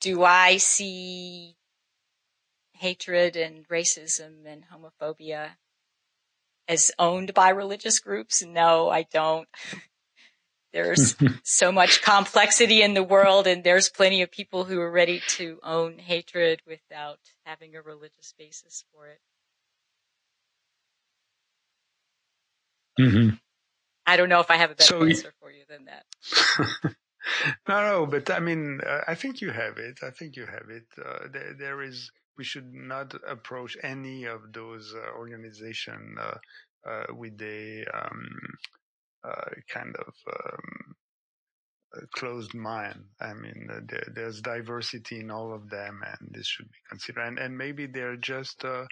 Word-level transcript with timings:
do 0.00 0.24
I 0.24 0.56
see 0.56 1.56
hatred 2.72 3.36
and 3.36 3.68
racism 3.68 4.46
and 4.46 4.64
homophobia 4.72 5.50
as 6.66 6.90
owned 6.98 7.34
by 7.34 7.50
religious 7.50 8.00
groups? 8.00 8.42
No, 8.42 8.88
I 8.88 9.02
don't. 9.02 9.48
there's 10.72 11.16
so 11.44 11.70
much 11.72 12.02
complexity 12.02 12.82
in 12.82 12.94
the 12.94 13.02
world 13.02 13.46
and 13.46 13.64
there's 13.64 13.88
plenty 13.88 14.22
of 14.22 14.30
people 14.30 14.64
who 14.64 14.80
are 14.80 14.90
ready 14.90 15.20
to 15.28 15.58
own 15.62 15.98
hatred 15.98 16.62
without 16.66 17.18
having 17.44 17.76
a 17.76 17.82
religious 17.82 18.34
basis 18.38 18.84
for 18.92 19.08
it. 19.08 19.20
Mm-hmm. 22.98 23.36
I 24.06 24.16
don't 24.16 24.28
know 24.28 24.40
if 24.40 24.50
I 24.50 24.56
have 24.56 24.70
a 24.70 24.74
better 24.74 24.88
so, 24.88 25.04
answer 25.04 25.32
for 25.40 25.50
you 25.50 25.62
than 25.68 25.86
that. 25.86 26.94
no, 27.68 27.80
no, 27.82 28.06
but 28.06 28.30
I 28.30 28.40
mean, 28.40 28.80
uh, 28.86 29.00
I 29.06 29.14
think 29.14 29.40
you 29.40 29.50
have 29.50 29.78
it. 29.78 29.98
I 30.02 30.10
think 30.10 30.36
you 30.36 30.46
have 30.46 30.68
it. 30.70 30.86
Uh, 30.98 31.28
there, 31.32 31.54
there 31.58 31.82
is. 31.82 32.10
We 32.38 32.44
should 32.44 32.72
not 32.72 33.12
approach 33.28 33.76
any 33.82 34.24
of 34.24 34.52
those 34.52 34.94
uh, 34.96 35.18
organizations 35.18 36.18
uh, 36.18 36.38
uh, 36.88 37.04
with 37.14 37.38
a 37.42 37.84
um, 37.92 38.28
uh, 39.22 39.50
kind 39.68 39.94
of 39.96 40.14
um, 40.26 40.94
closed 42.14 42.54
mind. 42.54 43.04
I 43.20 43.34
mean, 43.34 43.68
there, 43.88 44.08
there's 44.14 44.40
diversity 44.40 45.20
in 45.20 45.30
all 45.30 45.52
of 45.52 45.68
them, 45.68 46.00
and 46.06 46.30
this 46.32 46.46
should 46.46 46.70
be 46.70 46.78
considered. 46.88 47.26
And, 47.26 47.38
and 47.38 47.58
maybe 47.58 47.86
they're 47.86 48.16
just 48.16 48.64
a, 48.64 48.86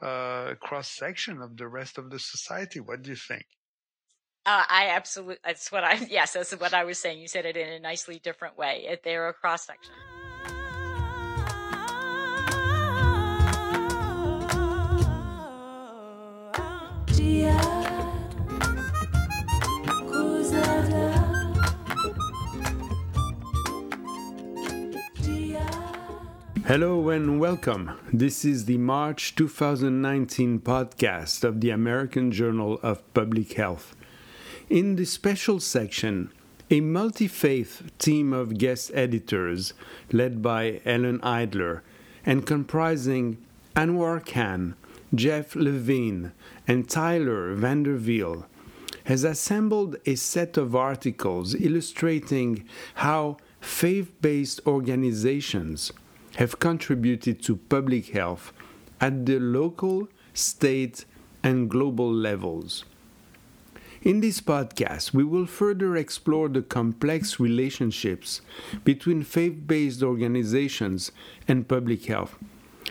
a 0.00 0.56
cross 0.60 0.88
section 0.88 1.42
of 1.42 1.56
the 1.56 1.68
rest 1.68 1.98
of 1.98 2.10
the 2.10 2.18
society. 2.18 2.80
What 2.80 3.02
do 3.02 3.10
you 3.10 3.16
think? 3.16 3.44
Uh, 4.46 4.62
I 4.68 4.88
absolutely, 4.90 5.38
that's 5.42 5.72
what 5.72 5.84
I, 5.84 5.94
yes, 6.10 6.34
that's 6.34 6.52
what 6.52 6.74
I 6.74 6.84
was 6.84 6.98
saying. 6.98 7.18
You 7.18 7.28
said 7.28 7.46
it 7.46 7.56
in 7.56 7.66
a 7.66 7.80
nicely 7.80 8.18
different 8.18 8.58
way. 8.58 8.98
They're 9.02 9.28
a 9.28 9.32
cross 9.32 9.66
section. 9.66 9.94
Hello 26.66 27.10
and 27.10 27.38
welcome. 27.38 27.98
This 28.12 28.44
is 28.44 28.64
the 28.64 28.78
March 28.78 29.34
2019 29.36 30.60
podcast 30.60 31.44
of 31.44 31.60
the 31.60 31.70
American 31.70 32.30
Journal 32.32 32.78
of 32.82 33.14
Public 33.14 33.52
Health. 33.52 33.94
In 34.70 34.96
the 34.96 35.04
special 35.04 35.60
section, 35.60 36.30
a 36.70 36.80
multi 36.80 37.28
faith 37.28 37.82
team 37.98 38.32
of 38.32 38.56
guest 38.56 38.90
editors 38.94 39.74
led 40.10 40.40
by 40.40 40.80
Ellen 40.86 41.20
Idler 41.22 41.82
and 42.24 42.46
comprising 42.46 43.36
Anwar 43.76 44.24
Khan, 44.24 44.74
Jeff 45.14 45.54
Levin, 45.54 46.32
and 46.66 46.88
Tyler 46.88 47.54
VanderWeele 47.54 48.46
has 49.04 49.22
assembled 49.22 49.96
a 50.06 50.14
set 50.14 50.56
of 50.56 50.74
articles 50.74 51.54
illustrating 51.54 52.66
how 52.94 53.36
faith 53.60 54.14
based 54.22 54.62
organizations 54.66 55.92
have 56.36 56.58
contributed 56.58 57.42
to 57.42 57.56
public 57.56 58.06
health 58.08 58.54
at 58.98 59.26
the 59.26 59.38
local, 59.38 60.08
state, 60.32 61.04
and 61.42 61.68
global 61.68 62.10
levels. 62.10 62.86
In 64.04 64.20
this 64.20 64.42
podcast, 64.42 65.14
we 65.14 65.24
will 65.24 65.46
further 65.46 65.96
explore 65.96 66.50
the 66.50 66.60
complex 66.60 67.40
relationships 67.40 68.42
between 68.84 69.22
faith 69.22 69.66
based 69.66 70.02
organizations 70.02 71.10
and 71.48 71.66
public 71.66 72.04
health, 72.04 72.36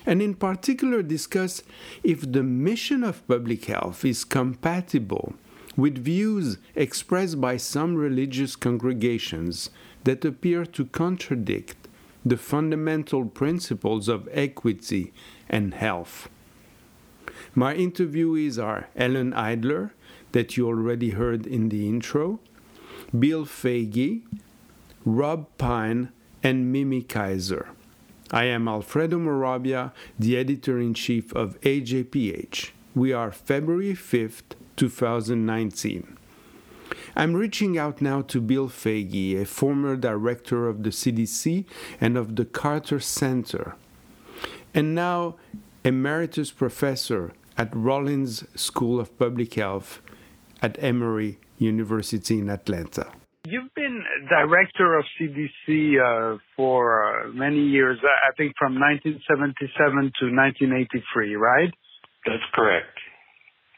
and 0.07 0.23
in 0.23 0.33
particular 0.33 1.03
discuss 1.03 1.61
if 2.03 2.31
the 2.31 2.41
mission 2.41 3.03
of 3.03 3.27
public 3.27 3.65
health 3.65 4.03
is 4.03 4.23
compatible 4.23 5.35
with 5.77 6.03
views 6.03 6.57
expressed 6.73 7.39
by 7.39 7.57
some 7.57 7.93
religious 7.93 8.55
congregations 8.55 9.69
that 10.05 10.25
appear 10.25 10.65
to 10.65 10.83
contradict 10.85 11.87
the 12.25 12.37
fundamental 12.37 13.23
principles 13.25 14.07
of 14.07 14.27
equity 14.31 15.13
and 15.47 15.75
health. 15.75 16.27
My 17.53 17.75
interviewees 17.75 18.61
are 18.61 18.87
Ellen 18.95 19.31
Idler, 19.33 19.93
that 20.33 20.57
you 20.57 20.67
already 20.67 21.11
heard 21.11 21.47
in 21.47 21.69
the 21.69 21.87
intro, 21.87 22.39
Bill 23.17 23.45
Foege, 23.45 24.21
Rob 25.05 25.47
Pyne, 25.57 26.11
and 26.43 26.71
Mimi 26.71 27.01
Kiser. 27.01 27.69
I 28.31 28.45
am 28.45 28.67
Alfredo 28.67 29.17
Morabia, 29.19 29.93
the 30.19 30.37
editor 30.37 30.79
in 30.79 30.93
chief 30.93 31.33
of 31.33 31.59
AJPH. 31.61 32.71
We 32.95 33.13
are 33.13 33.31
February 33.31 33.93
5th, 33.93 34.55
2019. 34.75 36.17
I'm 37.15 37.35
reaching 37.35 37.77
out 37.77 38.01
now 38.01 38.21
to 38.23 38.41
Bill 38.41 38.67
Foege, 38.67 39.39
a 39.39 39.45
former 39.45 39.95
director 39.95 40.67
of 40.67 40.81
the 40.81 40.89
CDC 40.89 41.65
and 42.01 42.17
of 42.17 42.35
the 42.35 42.45
Carter 42.45 42.99
Center, 42.99 43.75
and 44.73 44.95
now 44.95 45.35
emeritus 45.83 46.49
professor 46.51 47.33
at 47.55 47.75
Rollins 47.75 48.45
School 48.55 48.99
of 48.99 49.15
Public 49.19 49.53
Health 49.53 50.01
at 50.63 50.81
Emory 50.81 51.37
University 51.57 52.39
in 52.39 52.49
Atlanta. 52.49 53.11
You've 53.45 53.73
been 53.75 54.01
director 54.29 54.97
of 54.97 55.03
CDC 55.19 55.99
uh, 55.99 56.37
for 56.55 57.03
uh, 57.03 57.33
many 57.33 57.59
years, 57.59 57.99
I 58.01 58.31
think 58.37 58.53
from 58.57 58.79
1977 58.79 59.75
to 60.19 60.25
1983, 60.31 61.35
right? 61.35 61.69
That's 62.25 62.47
correct. 62.53 62.97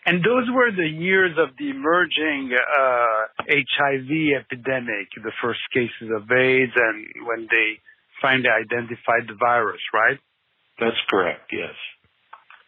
And 0.05 0.23
those 0.23 0.45
were 0.53 0.69
the 0.69 0.85
years 0.87 1.35
of 1.39 1.57
the 1.57 1.71
emerging 1.71 2.53
uh, 2.53 3.41
HIV 3.49 4.45
epidemic, 4.45 5.09
the 5.17 5.33
first 5.41 5.61
cases 5.73 6.13
of 6.15 6.29
AIDS, 6.29 6.73
and 6.75 7.25
when 7.25 7.47
they 7.49 7.81
finally 8.21 8.49
identified 8.49 9.25
the 9.27 9.33
virus, 9.39 9.81
right? 9.91 10.19
That's 10.79 11.01
correct. 11.09 11.51
Yes. 11.51 11.73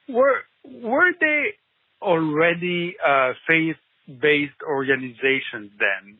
Were 0.10 0.42
were 0.66 1.12
they 1.20 1.54
already 2.02 2.96
uh, 3.06 3.34
faith 3.48 3.78
based 4.08 4.60
organizations 4.66 5.72
then? 5.80 6.18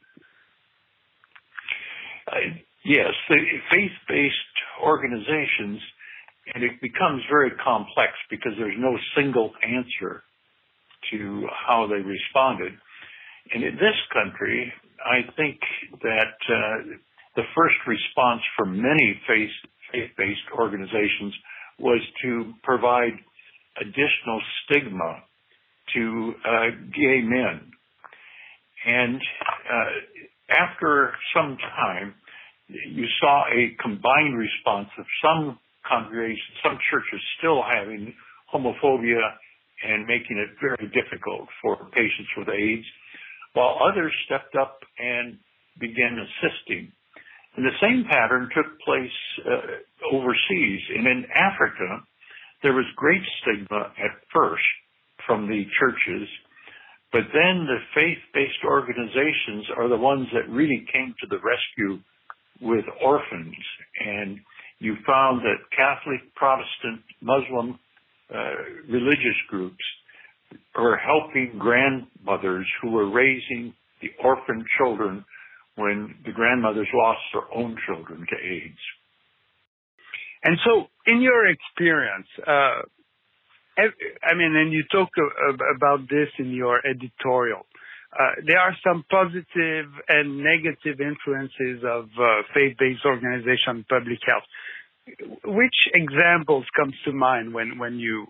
Uh, 2.28 2.60
yes, 2.86 3.12
faith 3.72 3.92
based 4.08 4.56
organizations, 4.84 5.80
and 6.54 6.64
it 6.64 6.80
becomes 6.82 7.24
very 7.30 7.52
complex 7.64 8.12
because 8.30 8.54
there's 8.58 8.78
no 8.78 8.98
single 9.16 9.52
answer 9.64 10.24
to 11.12 11.48
how 11.68 11.88
they 11.88 12.02
responded. 12.02 12.74
And 13.54 13.64
in 13.64 13.76
this 13.76 13.96
country, 14.12 14.74
I 15.06 15.22
think 15.36 15.60
that 16.02 16.36
uh, 16.50 16.98
the 17.36 17.44
first 17.56 17.76
response 17.88 18.42
from 18.58 18.82
many 18.82 19.22
faith 19.28 20.10
based 20.18 20.48
organizations 20.58 21.34
was 21.80 22.02
to 22.24 22.54
provide 22.64 23.14
additional 23.80 24.42
stigma 24.66 25.24
to 25.94 26.34
uh, 26.44 26.70
gay 26.94 27.22
men 27.22 27.72
and 28.86 29.22
uh, 29.72 29.90
after 30.50 31.14
some 31.36 31.58
time, 31.58 32.14
you 32.68 33.06
saw 33.20 33.44
a 33.48 33.76
combined 33.82 34.38
response 34.38 34.90
of 34.98 35.06
some 35.24 35.60
congregations, 35.88 36.58
some 36.64 36.78
churches 36.92 37.22
still 37.40 37.64
having 37.64 38.14
homophobia 38.54 39.24
and 39.84 40.06
making 40.06 40.38
it 40.38 40.50
very 40.60 40.90
difficult 40.92 41.48
for 41.62 41.78
patients 41.94 42.30
with 42.38 42.50
AIDS, 42.50 42.86
while 43.54 43.78
others 43.82 44.12
stepped 44.26 44.56
up 44.56 44.80
and 45.00 45.38
began 45.80 46.18
assisting. 46.18 46.92
And 47.56 47.66
the 47.66 47.78
same 47.82 48.06
pattern 48.10 48.50
took 48.56 48.80
place 48.86 49.18
uh, 49.46 50.16
overseas. 50.16 50.82
And 50.96 51.08
in 51.08 51.26
Africa, 51.34 52.04
there 52.64 52.74
was 52.74 52.86
great 52.96 53.22
stigma 53.42 53.92
at 53.98 54.12
first 54.34 54.64
from 55.26 55.48
the 55.48 55.66
churches 55.80 56.28
but 57.12 57.24
then 57.34 57.66
the 57.66 57.80
faith-based 57.96 58.64
organizations 58.66 59.66
are 59.78 59.88
the 59.88 59.98
ones 59.98 60.28
that 60.34 60.50
really 60.50 60.86
came 60.92 61.16
to 61.22 61.28
the 61.28 61.40
rescue 61.40 62.02
with 62.62 62.86
orphans. 63.02 63.56
And 64.06 64.40
you 64.80 64.96
found 65.06 65.42
that 65.42 65.58
Catholic, 65.76 66.34
Protestant, 66.36 67.02
Muslim 67.22 67.80
uh, 68.34 68.52
religious 68.90 69.40
groups 69.50 69.84
were 70.76 70.98
helping 70.98 71.58
grandmothers 71.58 72.68
who 72.82 72.92
were 72.92 73.10
raising 73.10 73.74
the 74.02 74.10
orphan 74.24 74.66
children 74.78 75.24
when 75.76 76.16
the 76.26 76.32
grandmothers 76.32 76.88
lost 76.94 77.20
their 77.34 77.58
own 77.58 77.78
children 77.88 78.26
to 78.30 78.36
AIDS. 78.36 78.80
And 80.44 80.58
so, 80.66 80.88
in 81.06 81.22
your 81.22 81.48
experience, 81.48 82.28
uh, 82.46 82.82
I 83.78 84.34
mean, 84.34 84.56
and 84.56 84.74
you 84.74 84.84
talk 84.92 85.10
about 85.76 86.10
this 86.10 86.30
in 86.40 86.52
your 86.52 86.82
editorial. 86.86 87.66
Uh, 88.18 88.42
there 88.48 88.58
are 88.60 88.76
some 88.84 89.04
positive 89.12 89.86
and 90.10 90.38
negative 90.42 91.00
influences 91.00 91.84
of 91.86 92.06
uh, 92.18 92.42
faith-based 92.54 93.06
organization 93.06 93.86
public 93.88 94.20
health. 94.26 94.48
which 95.46 95.76
examples 95.94 96.66
comes 96.76 96.94
to 97.06 97.12
mind 97.14 97.54
when, 97.54 97.78
when 97.78 98.00
you 98.00 98.28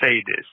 say 0.00 0.10
this? 0.10 0.46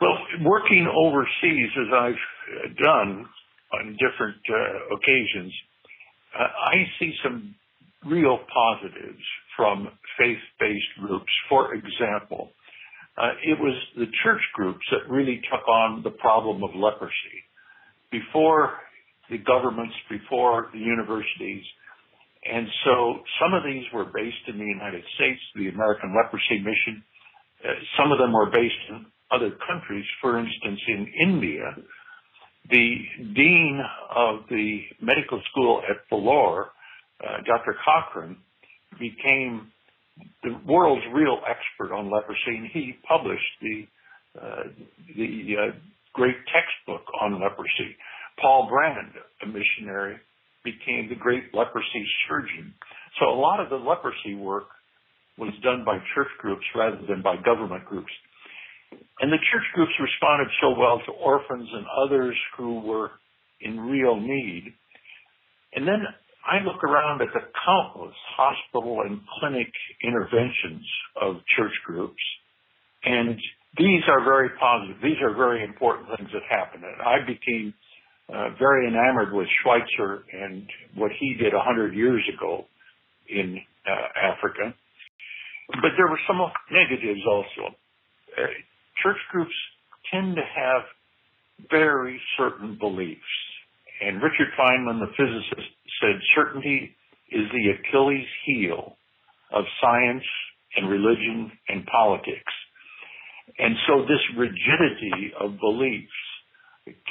Well, 0.00 0.16
working 0.44 0.86
overseas 0.86 1.70
as 1.76 1.92
I've 1.92 2.76
done 2.76 3.26
on 3.74 3.96
different 3.98 4.40
uh, 4.48 4.94
occasions, 4.96 5.52
uh, 6.38 6.44
I 6.44 6.84
see 6.98 7.12
some 7.22 7.54
real 8.06 8.38
positives 8.52 9.22
from 9.56 9.88
faith-based 10.18 11.06
groups. 11.06 11.32
For 11.48 11.74
example, 11.74 12.52
uh, 13.18 13.32
it 13.44 13.58
was 13.58 13.74
the 13.96 14.06
church 14.22 14.40
groups 14.54 14.84
that 14.90 15.10
really 15.12 15.40
took 15.50 15.66
on 15.68 16.02
the 16.02 16.10
problem 16.10 16.62
of 16.62 16.70
leprosy. 16.74 17.38
Before 18.10 18.74
the 19.30 19.38
governments, 19.38 19.94
before 20.08 20.68
the 20.72 20.78
universities, 20.78 21.64
and 22.44 22.66
so 22.84 23.20
some 23.40 23.52
of 23.52 23.62
these 23.64 23.84
were 23.92 24.06
based 24.06 24.48
in 24.48 24.58
the 24.58 24.64
United 24.64 25.04
States, 25.16 25.40
the 25.54 25.68
American 25.68 26.14
Leprosy 26.16 26.58
Mission. 26.58 27.04
Uh, 27.62 27.72
some 27.98 28.12
of 28.12 28.18
them 28.18 28.32
were 28.32 28.50
based 28.50 28.80
in 28.88 29.06
other 29.30 29.50
countries. 29.68 30.04
For 30.22 30.38
instance, 30.38 30.80
in 30.88 31.06
India, 31.20 31.76
the 32.70 32.96
dean 33.34 33.82
of 34.14 34.40
the 34.48 34.80
medical 35.02 35.42
school 35.50 35.82
at 35.88 36.08
Vellore, 36.10 36.68
uh, 37.22 37.42
Dr. 37.46 37.76
Cochrane, 37.84 38.36
became 38.98 39.70
the 40.42 40.58
world's 40.66 41.04
real 41.12 41.40
expert 41.48 41.94
on 41.94 42.10
leprosy, 42.10 42.56
and 42.56 42.68
he 42.72 42.94
published 43.06 43.54
the 43.60 43.86
uh, 44.40 44.62
the 45.16 45.54
uh, 45.58 45.76
great 46.14 46.36
textbook 46.54 47.02
on 47.20 47.40
leprosy. 47.40 47.96
Paul 48.40 48.68
Brand, 48.70 49.12
a 49.42 49.46
missionary, 49.46 50.16
became 50.64 51.08
the 51.08 51.16
great 51.16 51.52
leprosy 51.52 52.06
surgeon. 52.28 52.72
So 53.18 53.26
a 53.26 53.34
lot 53.34 53.60
of 53.60 53.70
the 53.70 53.76
leprosy 53.76 54.34
work 54.34 54.68
was 55.36 55.52
done 55.62 55.84
by 55.84 55.98
church 56.14 56.30
groups 56.38 56.64
rather 56.74 57.00
than 57.08 57.22
by 57.22 57.36
government 57.44 57.84
groups. 57.86 58.12
And 59.20 59.32
the 59.32 59.38
church 59.52 59.64
groups 59.74 59.92
responded 60.00 60.48
so 60.60 60.78
well 60.78 61.00
to 61.06 61.12
orphans 61.12 61.68
and 61.72 61.86
others 62.06 62.36
who 62.56 62.80
were 62.80 63.10
in 63.60 63.78
real 63.78 64.18
need. 64.18 64.74
And 65.74 65.86
then 65.86 66.02
I 66.46 66.64
look 66.64 66.82
around 66.84 67.22
at 67.22 67.28
the 67.34 67.40
countless 67.64 68.14
hospital 68.36 69.02
and 69.02 69.20
clinic 69.38 69.68
interventions 70.02 70.86
of 71.20 71.36
church 71.56 71.74
groups, 71.84 72.22
and 73.04 73.38
these 73.78 74.02
are 74.08 74.24
very 74.24 74.50
positive. 74.58 74.96
These 75.02 75.20
are 75.22 75.34
very 75.34 75.62
important 75.64 76.08
things 76.16 76.30
that 76.32 76.42
happen. 76.48 76.82
And 76.82 77.02
I 77.02 77.24
became 77.26 77.74
uh, 78.28 78.50
very 78.58 78.88
enamored 78.88 79.32
with 79.32 79.46
Schweitzer 79.62 80.24
and 80.32 80.68
what 80.94 81.10
he 81.18 81.34
did 81.34 81.54
a 81.54 81.60
hundred 81.60 81.94
years 81.94 82.22
ago 82.34 82.64
in 83.28 83.60
uh, 83.86 84.32
Africa. 84.32 84.74
But 85.68 85.92
there 85.96 86.08
were 86.08 86.18
some 86.26 86.40
negatives 86.70 87.20
also. 87.28 87.74
Uh, 88.36 88.46
church 89.02 89.18
groups 89.30 89.54
tend 90.10 90.36
to 90.36 90.42
have 90.42 90.82
very 91.70 92.20
certain 92.36 92.76
beliefs. 92.78 93.20
And 94.00 94.22
Richard 94.22 94.48
Feynman, 94.58 95.00
the 95.00 95.12
physicist, 95.16 95.70
said 96.00 96.16
certainty 96.34 96.96
is 97.30 97.44
the 97.52 97.76
Achilles 97.76 98.26
heel 98.46 98.96
of 99.52 99.64
science 99.80 100.24
and 100.76 100.88
religion 100.88 101.52
and 101.68 101.84
politics. 101.86 102.52
And 103.58 103.74
so 103.86 104.02
this 104.02 104.22
rigidity 104.36 105.32
of 105.38 105.58
beliefs 105.60 106.12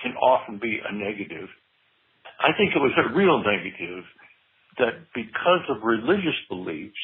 can 0.02 0.16
often 0.16 0.58
be 0.60 0.80
a 0.80 0.94
negative. 0.94 1.50
I 2.40 2.56
think 2.58 2.72
it 2.76 2.80
was 2.80 2.96
a 2.98 3.14
real 3.14 3.44
negative 3.44 4.04
that 4.78 5.12
because 5.14 5.64
of 5.70 5.84
religious 5.84 6.40
beliefs, 6.50 6.98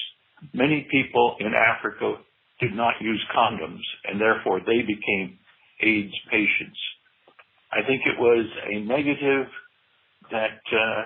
many 0.54 0.88
people 0.90 1.36
in 1.40 1.54
Africa 1.54 2.16
did 2.60 2.74
not 2.74 2.94
use 3.02 3.22
condoms 3.36 3.84
and 4.06 4.20
therefore 4.20 4.62
they 4.62 4.82
became 4.82 5.38
AIDS 5.84 6.16
patients. 6.32 6.80
I 7.72 7.86
think 7.86 8.02
it 8.06 8.18
was 8.18 8.48
a 8.72 8.80
negative 8.80 9.48
that 10.31 10.62
uh, 10.72 11.01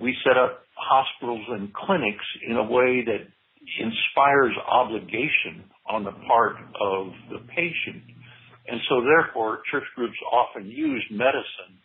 we 0.00 0.16
set 0.24 0.36
up 0.36 0.64
hospitals 0.74 1.44
and 1.50 1.72
clinics 1.74 2.24
in 2.48 2.56
a 2.56 2.64
way 2.64 3.04
that 3.04 3.22
inspires 3.78 4.54
obligation 4.70 5.64
on 5.88 6.04
the 6.04 6.12
part 6.26 6.56
of 6.80 7.12
the 7.30 7.38
patient. 7.54 8.02
And 8.66 8.80
so 8.88 9.02
therefore 9.02 9.62
church 9.70 9.86
groups 9.94 10.16
often 10.30 10.66
use 10.66 11.04
medicine 11.10 11.78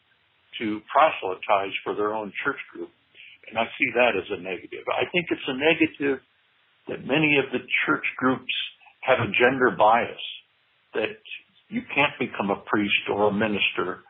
to 0.59 0.81
proselytize 0.89 1.73
for 1.83 1.95
their 1.95 2.13
own 2.13 2.31
church 2.43 2.59
group. 2.73 2.89
And 3.49 3.57
I 3.57 3.65
see 3.77 3.89
that 3.95 4.17
as 4.17 4.27
a 4.31 4.41
negative. 4.41 4.85
I 4.89 5.09
think 5.11 5.27
it's 5.29 5.47
a 5.47 5.57
negative 5.57 6.19
that 6.87 7.05
many 7.05 7.37
of 7.37 7.51
the 7.51 7.59
church 7.85 8.05
groups 8.17 8.53
have 9.01 9.19
a 9.19 9.31
gender 9.31 9.71
bias, 9.77 10.25
that 10.93 11.19
you 11.69 11.81
can't 11.93 12.15
become 12.19 12.49
a 12.49 12.63
priest 12.65 13.07
or 13.11 13.29
a 13.29 13.33
minister, 13.33 14.03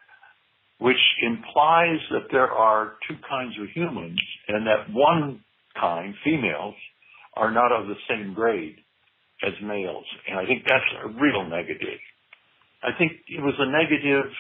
which 0.80 1.02
implies 1.24 2.00
that 2.12 2.28
there 2.32 2.52
are 2.52 2.94
two 3.08 3.16
kinds 3.28 3.54
of 3.60 3.68
humans 3.74 4.20
and 4.48 4.66
that 4.68 4.94
one 4.94 5.44
kind, 5.80 6.14
females, 6.24 6.76
are 7.36 7.52
not 7.52 7.72
of 7.72 7.88
the 7.88 7.96
same 8.10 8.34
grade 8.34 8.76
as 9.44 9.54
males. 9.62 10.06
And 10.28 10.40
I 10.40 10.46
think 10.46 10.64
that's 10.68 10.92
a 11.04 11.10
real 11.10 11.48
negative. 11.48 12.00
I 12.84 12.90
think 12.98 13.14
it 13.28 13.42
was 13.42 13.56
a 13.58 13.70
negative 13.70 14.32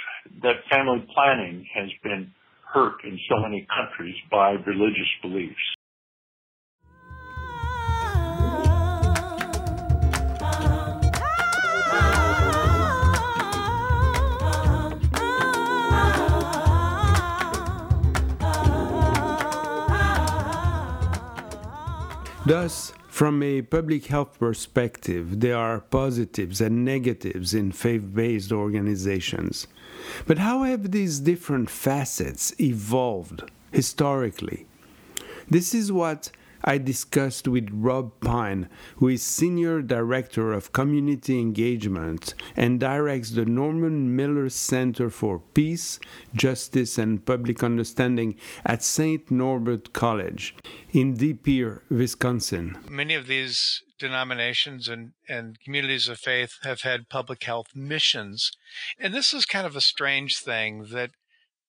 that 0.42 0.66
family 0.69 1.06
planning 1.13 1.66
has 1.74 1.89
been 2.04 2.31
hurt 2.74 3.04
in 3.04 3.18
so 3.30 3.42
many 3.42 3.66
countries 3.69 4.16
by 4.30 4.51
religious 4.51 5.10
beliefs. 5.22 5.56
Thus, 22.47 22.94
from 23.09 23.44
a 23.44 23.61
public 23.61 24.05
health 24.05 24.39
perspective, 24.39 25.41
there 25.41 25.57
are 25.57 25.81
positives 25.81 26.61
and 26.61 26.85
negatives 26.85 27.53
in 27.53 27.73
faith 27.73 28.15
based 28.15 28.53
organizations. 28.53 29.67
But 30.25 30.38
how 30.38 30.63
have 30.63 30.91
these 30.91 31.19
different 31.19 31.69
facets 31.69 32.57
evolved 32.57 33.51
historically? 33.73 34.65
This 35.49 35.73
is 35.73 35.91
what 35.91 36.31
I 36.63 36.77
discussed 36.77 37.48
with 37.48 37.69
Rob 37.71 38.19
Pyne, 38.21 38.69
who 38.98 39.07
is 39.07 39.23
Senior 39.23 39.81
Director 39.81 40.54
of 40.54 40.73
Community 40.73 41.40
Engagement 41.40 42.33
and 42.56 42.80
directs 42.80 43.31
the 43.31 43.45
Norman 43.45 44.16
Miller 44.16 44.49
Center 44.49 45.09
for 45.09 45.40
Peace, 45.40 45.99
Justice, 46.33 46.97
and 46.97 47.26
Public 47.26 47.64
Understanding 47.64 48.35
at 48.66 48.83
St. 48.83 49.30
Norbert 49.30 49.94
College 49.94 50.56
in 50.92 51.14
De 51.14 51.33
Pere, 51.33 51.83
Wisconsin. 51.90 52.78
Many 52.90 53.14
of 53.14 53.28
these 53.28 53.83
denominations 53.99 54.87
and, 54.87 55.14
and 55.28 55.59
communities 55.59 56.07
of 56.07 56.19
faith 56.19 56.54
have 56.64 56.81
had 56.81 57.09
public 57.09 57.44
health 57.44 57.68
missions. 57.76 58.52
And 58.99 59.14
this 59.14 59.33
is 59.33 59.45
kind 59.45 59.66
of 59.66 59.76
a 59.76 59.81
strange 59.81 60.40
thing 60.40 60.87
that 60.92 61.11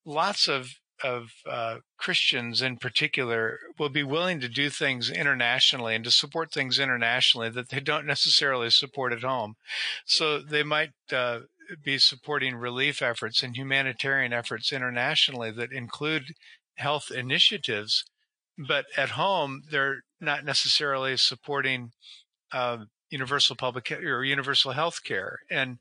lots 0.05 0.49
of 0.49 0.71
of 1.03 1.31
uh, 1.49 1.79
Christians 1.97 2.63
in 2.63 2.77
particular 2.77 3.59
will 3.79 3.89
be 3.89 4.03
willing 4.03 4.41
to 4.41 4.49
do 4.49 4.71
things 4.71 5.11
internationally 5.11 5.95
and 5.95 6.05
to 6.05 6.11
support 6.11 6.53
things 6.53 6.79
internationally 6.79 7.49
that 7.51 7.69
they 7.69 7.81
don't 7.81 8.07
necessarily 8.07 8.71
support 8.71 9.13
at 9.13 9.23
home. 9.23 9.55
So 10.05 10.41
they 10.41 10.63
might 10.63 10.91
uh, 11.13 11.41
be 11.85 11.99
supporting 11.99 12.57
relief 12.57 13.03
efforts 13.03 13.43
and 13.43 13.57
humanitarian 13.57 14.33
efforts 14.33 14.73
internationally 14.73 15.51
that 15.53 15.73
include 15.73 16.35
health 16.77 17.11
initiatives, 17.11 18.05
but 18.57 18.87
at 18.97 19.11
home 19.11 19.63
they're 19.71 20.03
not 20.21 20.45
necessarily 20.45 21.17
supporting 21.17 21.93
uh, 22.53 22.79
universal 23.11 23.57
public 23.57 23.91
or 23.93 24.25
universal 24.25 24.73
health 24.73 25.03
care. 25.05 25.39
And 25.51 25.79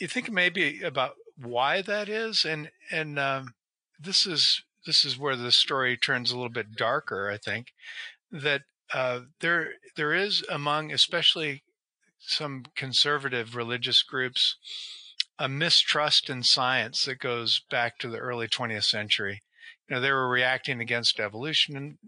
you 0.00 0.08
think 0.08 0.30
maybe 0.30 0.82
about 0.82 1.12
why 1.36 1.82
that 1.82 2.08
is, 2.08 2.44
and 2.44 2.70
and 2.90 3.18
um, 3.18 3.54
this 3.98 4.26
is 4.26 4.62
this 4.86 5.04
is 5.04 5.18
where 5.18 5.36
the 5.36 5.52
story 5.52 5.96
turns 5.96 6.30
a 6.30 6.36
little 6.36 6.48
bit 6.48 6.76
darker. 6.76 7.30
I 7.30 7.36
think 7.36 7.72
that 8.30 8.62
uh, 8.94 9.20
there 9.40 9.72
there 9.96 10.14
is 10.14 10.44
among 10.48 10.92
especially 10.92 11.62
some 12.18 12.64
conservative 12.74 13.54
religious 13.54 14.02
groups 14.02 14.56
a 15.38 15.48
mistrust 15.48 16.28
in 16.28 16.42
science 16.42 17.04
that 17.04 17.20
goes 17.20 17.62
back 17.70 17.98
to 17.98 18.08
the 18.08 18.18
early 18.18 18.48
20th 18.48 18.84
century. 18.84 19.42
You 19.88 19.96
know, 19.96 20.00
they 20.02 20.10
were 20.10 20.28
reacting 20.28 20.80
against 20.80 21.20
evolution, 21.20 21.98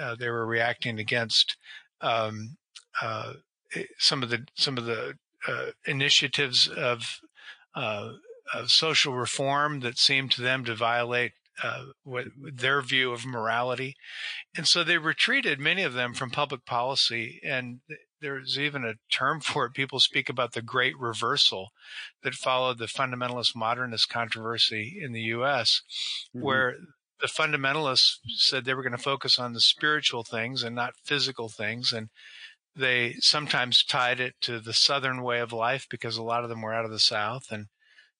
uh, 0.00 0.16
they 0.16 0.30
were 0.30 0.46
reacting 0.46 0.98
against 0.98 1.56
um, 2.00 2.56
uh, 3.02 3.34
eh, 3.74 3.84
some 3.98 4.22
of 4.22 4.30
the 4.30 4.46
some 4.54 4.78
of 4.78 4.86
the 4.86 5.14
uh, 5.46 5.66
initiatives 5.86 6.68
of 6.68 7.20
uh, 7.74 8.12
of 8.54 8.70
social 8.70 9.14
reform 9.14 9.80
that 9.80 9.98
seemed 9.98 10.30
to 10.32 10.42
them 10.42 10.64
to 10.64 10.74
violate 10.74 11.32
uh, 11.62 11.86
what 12.04 12.26
their 12.36 12.80
view 12.82 13.12
of 13.12 13.26
morality, 13.26 13.96
and 14.56 14.66
so 14.66 14.84
they 14.84 14.98
retreated 14.98 15.58
many 15.58 15.82
of 15.82 15.92
them 15.92 16.14
from 16.14 16.30
public 16.30 16.64
policy. 16.64 17.40
And 17.42 17.80
there's 18.20 18.58
even 18.58 18.84
a 18.84 18.94
term 19.12 19.40
for 19.40 19.66
it. 19.66 19.74
People 19.74 19.98
speak 20.00 20.28
about 20.28 20.52
the 20.52 20.62
Great 20.62 20.98
Reversal 20.98 21.68
that 22.22 22.34
followed 22.34 22.78
the 22.78 22.86
fundamentalist 22.86 23.56
modernist 23.56 24.08
controversy 24.08 24.98
in 25.02 25.12
the 25.12 25.20
U.S., 25.22 25.82
mm-hmm. 26.34 26.44
where 26.44 26.76
the 27.20 27.26
fundamentalists 27.26 28.18
said 28.36 28.64
they 28.64 28.74
were 28.74 28.82
going 28.82 28.92
to 28.92 28.98
focus 28.98 29.38
on 29.38 29.52
the 29.52 29.60
spiritual 29.60 30.22
things 30.22 30.62
and 30.62 30.76
not 30.76 30.94
physical 31.04 31.48
things, 31.48 31.92
and 31.92 32.08
they 32.76 33.14
sometimes 33.18 33.82
tied 33.82 34.20
it 34.20 34.34
to 34.42 34.60
the 34.60 34.72
Southern 34.72 35.22
way 35.22 35.40
of 35.40 35.52
life 35.52 35.86
because 35.90 36.16
a 36.16 36.22
lot 36.22 36.44
of 36.44 36.48
them 36.48 36.62
were 36.62 36.72
out 36.74 36.84
of 36.84 36.92
the 36.92 37.00
South. 37.00 37.46
And 37.50 37.66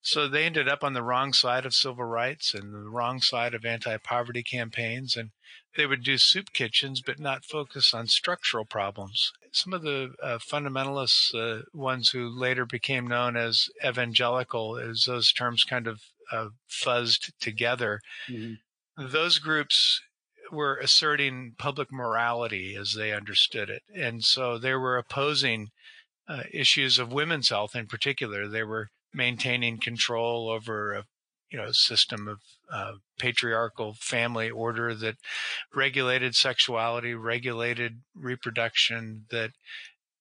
so 0.00 0.28
they 0.28 0.45
ended 0.45 0.69
up 0.69 0.85
on 0.85 0.95
the 0.95 1.02
wrong 1.02 1.33
side 1.33 1.67
of 1.67 1.75
civil 1.75 2.05
rights 2.05 2.55
and 2.55 2.73
the 2.73 2.88
wrong 2.88 3.21
side 3.21 3.55
of 3.55 3.64
anti 3.64 3.97
poverty 3.99 4.43
campaigns. 4.43 5.17
And 5.17 5.31
they 5.76 5.87
would 5.87 6.02
do 6.02 6.19
soup 6.19 6.52
kitchens, 6.52 7.00
but 7.00 7.19
not 7.19 7.45
focus 7.45 7.93
on 7.93 8.07
structural 8.07 8.64
problems. 8.64 9.33
Some 9.52 9.73
of 9.73 9.83
the 9.83 10.14
uh, 10.23 10.38
fundamentalists, 10.38 11.35
uh, 11.35 11.62
ones 11.73 12.11
who 12.11 12.28
later 12.28 12.64
became 12.64 13.07
known 13.07 13.37
as 13.37 13.69
evangelical, 13.85 14.76
as 14.76 15.05
those 15.05 15.33
terms 15.33 15.64
kind 15.64 15.87
of 15.87 16.00
uh, 16.33 16.49
fuzzed 16.69 17.33
together, 17.40 18.00
mm-hmm. 18.28 19.07
those 19.07 19.38
groups 19.38 20.00
were 20.50 20.76
asserting 20.76 21.55
public 21.59 21.93
morality 21.93 22.75
as 22.75 22.95
they 22.95 23.12
understood 23.12 23.69
it. 23.69 23.83
And 23.95 24.25
so 24.25 24.59
they 24.59 24.75
were 24.75 24.97
opposing 24.97 25.69
uh, 26.28 26.45
issues 26.52 26.99
of 26.99 27.12
women's 27.12 27.50
health 27.50 27.75
in 27.75 27.87
particular. 27.87 28.49
They 28.49 28.62
were 28.62 28.90
maintaining 29.12 29.79
control 29.79 30.50
over 30.50 30.93
a 30.93 31.05
you 31.50 31.59
know 31.59 31.73
system 31.73 32.29
of 32.29 32.38
uh, 32.73 32.93
patriarchal 33.19 33.95
family 33.99 34.50
order 34.50 34.95
that 34.95 35.17
regulated 35.75 36.35
sexuality, 36.35 37.15
regulated 37.15 38.00
reproduction, 38.15 39.25
that 39.31 39.50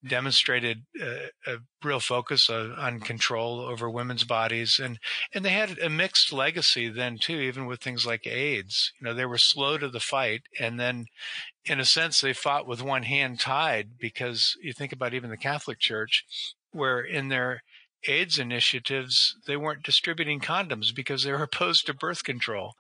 demonstrated 0.07 0.83
a, 1.01 1.29
a 1.47 1.57
real 1.83 1.99
focus 1.99 2.49
on, 2.49 2.71
on, 2.73 2.99
control 2.99 3.59
over 3.59 3.89
women's 3.89 4.23
bodies. 4.23 4.79
And 4.81 4.99
and 5.33 5.43
they 5.43 5.49
had 5.49 5.77
a 5.79 5.89
mixed 5.89 6.31
legacy 6.31 6.87
then 6.89 7.17
too 7.17 7.37
even 7.37 7.65
with 7.65 7.81
things 7.81 8.05
like 8.05 8.25
AIDS. 8.25 8.93
You 8.99 9.05
know 9.05 9.13
they 9.13 9.25
were 9.25 9.37
slow 9.37 9.77
to 9.77 9.89
the 9.89 9.99
fight 9.99 10.43
and 10.59 10.79
then 10.79 11.05
in 11.65 11.79
a 11.79 11.85
sense 11.85 12.21
they 12.21 12.33
fought 12.33 12.67
with 12.67 12.81
one 12.81 13.03
hand 13.03 13.39
tied 13.39 13.97
because 13.99 14.55
you 14.61 14.71
think 14.71 14.93
about 14.93 15.13
even 15.13 15.29
the 15.29 15.37
Catholic 15.37 15.79
Church 15.79 16.23
where 16.71 17.01
in 17.01 17.29
their 17.29 17.63
AIDS 18.07 18.39
initiatives, 18.39 19.35
they 19.45 19.57
weren't 19.57 19.83
distributing 19.83 20.39
condoms 20.39 20.93
because 20.93 21.23
they 21.23 21.31
were 21.31 21.43
opposed 21.43 21.85
to 21.85 21.93
birth 21.93 22.23
control. 22.23 22.73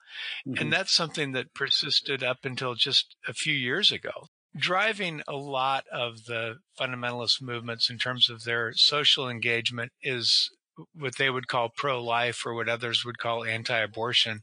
Mm-hmm. 0.47 0.61
And 0.61 0.73
that's 0.73 0.93
something 0.93 1.33
that 1.33 1.53
persisted 1.53 2.23
up 2.23 2.39
until 2.43 2.75
just 2.75 3.15
a 3.27 3.33
few 3.33 3.53
years 3.53 3.91
ago 3.91 4.27
driving 4.57 5.21
a 5.27 5.35
lot 5.35 5.85
of 5.91 6.25
the 6.25 6.55
fundamentalist 6.79 7.41
movements 7.41 7.89
in 7.89 7.97
terms 7.97 8.29
of 8.29 8.43
their 8.43 8.73
social 8.73 9.29
engagement 9.29 9.91
is 10.01 10.49
what 10.93 11.17
they 11.17 11.29
would 11.29 11.47
call 11.47 11.69
pro 11.75 12.03
life 12.03 12.45
or 12.45 12.53
what 12.53 12.69
others 12.69 13.03
would 13.05 13.17
call 13.17 13.43
anti 13.43 13.77
abortion. 13.77 14.41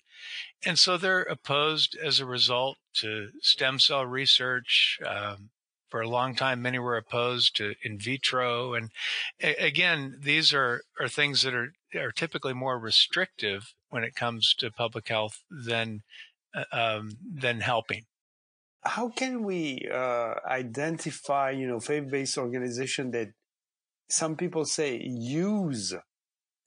And 0.64 0.78
so 0.78 0.96
they're 0.96 1.22
opposed 1.22 1.96
as 2.02 2.20
a 2.20 2.26
result 2.26 2.76
to 2.96 3.28
stem 3.40 3.78
cell 3.78 4.06
research. 4.06 4.98
Um, 5.06 5.50
for 5.94 6.00
a 6.00 6.08
long 6.08 6.34
time, 6.34 6.60
many 6.60 6.76
were 6.80 6.96
opposed 6.96 7.54
to 7.54 7.76
in 7.84 7.96
vitro. 8.00 8.74
And 8.74 8.90
again, 9.40 10.16
these 10.20 10.52
are, 10.52 10.82
are 10.98 11.06
things 11.06 11.42
that 11.42 11.54
are, 11.54 11.72
are 11.94 12.10
typically 12.10 12.52
more 12.52 12.80
restrictive 12.80 13.72
when 13.90 14.02
it 14.02 14.16
comes 14.16 14.54
to 14.58 14.72
public 14.72 15.06
health 15.06 15.44
than, 15.48 16.02
uh, 16.52 16.64
um, 16.72 17.12
than 17.32 17.60
helping 17.60 18.06
how 18.86 19.08
can 19.08 19.44
we 19.44 19.88
uh, 19.90 20.34
identify, 20.44 21.48
you 21.50 21.66
know, 21.66 21.80
faith-based 21.80 22.36
organization 22.36 23.12
that 23.12 23.28
some 24.10 24.36
people 24.36 24.66
say 24.66 25.00
use 25.02 25.94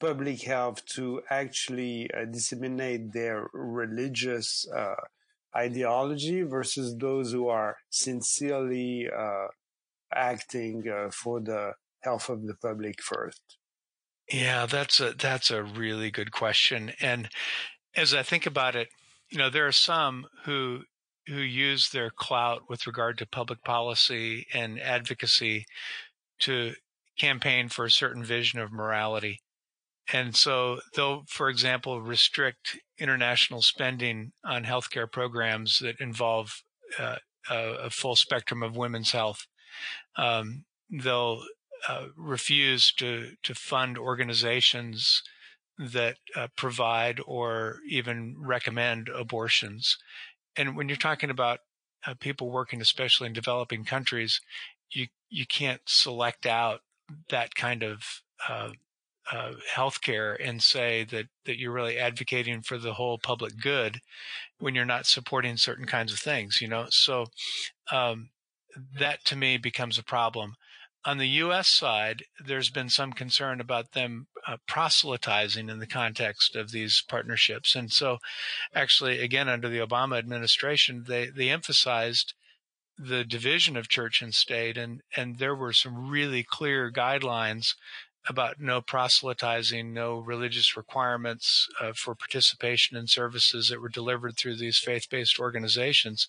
public 0.00 0.42
health 0.42 0.84
to 0.86 1.20
actually 1.30 2.10
uh, 2.12 2.24
disseminate 2.24 3.12
their 3.12 3.46
religious 3.52 4.66
uh, 4.74 4.96
ideology 5.56 6.42
versus 6.42 6.96
those 6.96 7.32
who 7.32 7.48
are 7.48 7.76
sincerely 7.90 9.08
uh, 9.08 9.46
acting 10.14 10.84
uh, 10.88 11.10
for 11.10 11.40
the 11.40 11.72
health 12.02 12.28
of 12.28 12.46
the 12.46 12.54
public 12.54 13.02
first? 13.02 13.58
Yeah, 14.30 14.66
that's 14.66 15.00
a 15.00 15.14
that's 15.14 15.50
a 15.50 15.62
really 15.62 16.10
good 16.10 16.32
question. 16.32 16.92
And 17.00 17.30
as 17.96 18.12
I 18.12 18.22
think 18.22 18.46
about 18.46 18.76
it, 18.76 18.88
you 19.30 19.38
know, 19.38 19.50
there 19.50 19.66
are 19.66 19.72
some 19.72 20.26
who 20.44 20.82
who 21.26 21.40
use 21.40 21.90
their 21.90 22.10
clout 22.10 22.62
with 22.68 22.86
regard 22.86 23.18
to 23.18 23.26
public 23.26 23.62
policy 23.64 24.46
and 24.52 24.80
advocacy 24.80 25.66
to 26.40 26.74
campaign 27.18 27.68
for 27.68 27.84
a 27.84 27.90
certain 27.90 28.24
vision 28.24 28.60
of 28.60 28.72
morality. 28.72 29.40
And 30.12 30.34
so 30.34 30.80
they'll, 30.94 31.24
for 31.28 31.48
example, 31.48 32.00
restrict 32.00 32.78
international 32.98 33.62
spending 33.62 34.32
on 34.44 34.64
healthcare 34.64 35.10
programs 35.10 35.78
that 35.80 36.00
involve 36.00 36.62
uh, 36.98 37.16
a, 37.50 37.90
full 37.90 38.16
spectrum 38.16 38.62
of 38.62 38.76
women's 38.76 39.12
health. 39.12 39.46
Um, 40.16 40.64
they'll 40.90 41.42
uh, 41.88 42.06
refuse 42.16 42.92
to 42.94 43.32
to 43.42 43.54
fund 43.54 43.96
organizations 43.98 45.22
that 45.78 46.16
uh, 46.34 46.48
provide 46.56 47.20
or 47.26 47.76
even 47.88 48.34
recommend 48.38 49.08
abortions 49.08 49.96
and 50.58 50.76
when 50.76 50.88
you're 50.88 50.96
talking 50.96 51.30
about 51.30 51.60
uh, 52.06 52.14
people 52.18 52.50
working, 52.50 52.80
especially 52.80 53.28
in 53.28 53.32
developing 53.32 53.84
countries, 53.84 54.40
you 54.90 55.06
you 55.30 55.46
can't 55.46 55.82
select 55.86 56.44
out 56.44 56.80
that 57.30 57.54
kind 57.54 57.82
of 57.82 58.02
uh, 58.48 58.70
uh, 59.32 59.52
healthcare 59.74 60.36
and 60.42 60.62
say 60.62 61.04
that 61.04 61.26
that 61.44 61.58
you're 61.58 61.72
really 61.72 61.98
advocating 61.98 62.62
for 62.62 62.78
the 62.78 62.94
whole 62.94 63.18
public 63.18 63.60
good 63.60 64.00
when 64.58 64.74
you're 64.74 64.84
not 64.84 65.06
supporting 65.06 65.56
certain 65.56 65.86
kinds 65.86 66.12
of 66.12 66.18
things. 66.18 66.60
You 66.60 66.68
know, 66.68 66.86
so 66.90 67.26
um, 67.92 68.30
that 68.98 69.24
to 69.26 69.36
me 69.36 69.56
becomes 69.56 69.98
a 69.98 70.04
problem. 70.04 70.54
On 71.04 71.18
the 71.18 71.28
U.S. 71.28 71.68
side, 71.68 72.24
there's 72.44 72.70
been 72.70 72.90
some 72.90 73.12
concern 73.12 73.60
about 73.60 73.92
them 73.92 74.26
uh, 74.46 74.56
proselytizing 74.66 75.68
in 75.70 75.78
the 75.78 75.86
context 75.86 76.56
of 76.56 76.70
these 76.70 77.02
partnerships. 77.08 77.76
And 77.76 77.90
so, 77.92 78.18
actually, 78.74 79.20
again, 79.20 79.48
under 79.48 79.68
the 79.68 79.78
Obama 79.78 80.18
administration, 80.18 81.04
they, 81.06 81.26
they 81.26 81.50
emphasized 81.50 82.34
the 82.98 83.24
division 83.24 83.76
of 83.76 83.88
church 83.88 84.20
and 84.20 84.34
state. 84.34 84.76
And, 84.76 85.02
and 85.16 85.38
there 85.38 85.54
were 85.54 85.72
some 85.72 86.10
really 86.10 86.42
clear 86.42 86.90
guidelines 86.90 87.74
about 88.28 88.60
no 88.60 88.80
proselytizing, 88.80 89.92
no 89.92 90.18
religious 90.18 90.76
requirements 90.76 91.66
uh, 91.80 91.92
for 91.94 92.14
participation 92.14 92.96
in 92.96 93.06
services 93.06 93.68
that 93.68 93.80
were 93.80 93.88
delivered 93.88 94.36
through 94.36 94.56
these 94.56 94.78
faith-based 94.78 95.38
organizations, 95.38 96.28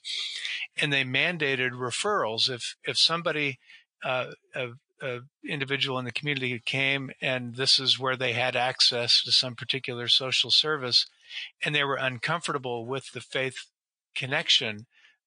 and 0.82 0.94
they 0.94 1.04
mandated 1.04 1.72
referrals. 1.72 2.50
If 2.50 2.76
if 2.84 2.98
somebody 2.98 3.60
uh, 4.04 4.32
a, 4.56 4.70
a, 5.02 5.20
individual 5.48 6.00
in 6.00 6.06
the 6.06 6.12
community 6.12 6.60
came 6.66 7.12
and 7.22 7.56
this 7.56 7.80
is 7.80 8.00
where 8.00 8.16
they 8.16 8.34
had 8.34 8.56
access 8.56 9.22
to 9.24 9.32
some 9.32 9.56
particular 9.56 10.08
social 10.08 10.52
service 10.52 11.06
and 11.64 11.76
they 11.76 11.84
were 11.84 11.96
uncomfortable 11.96 12.86
with 12.86 13.12
the 13.14 13.22
faith 13.22 13.66
connection, 14.16 14.86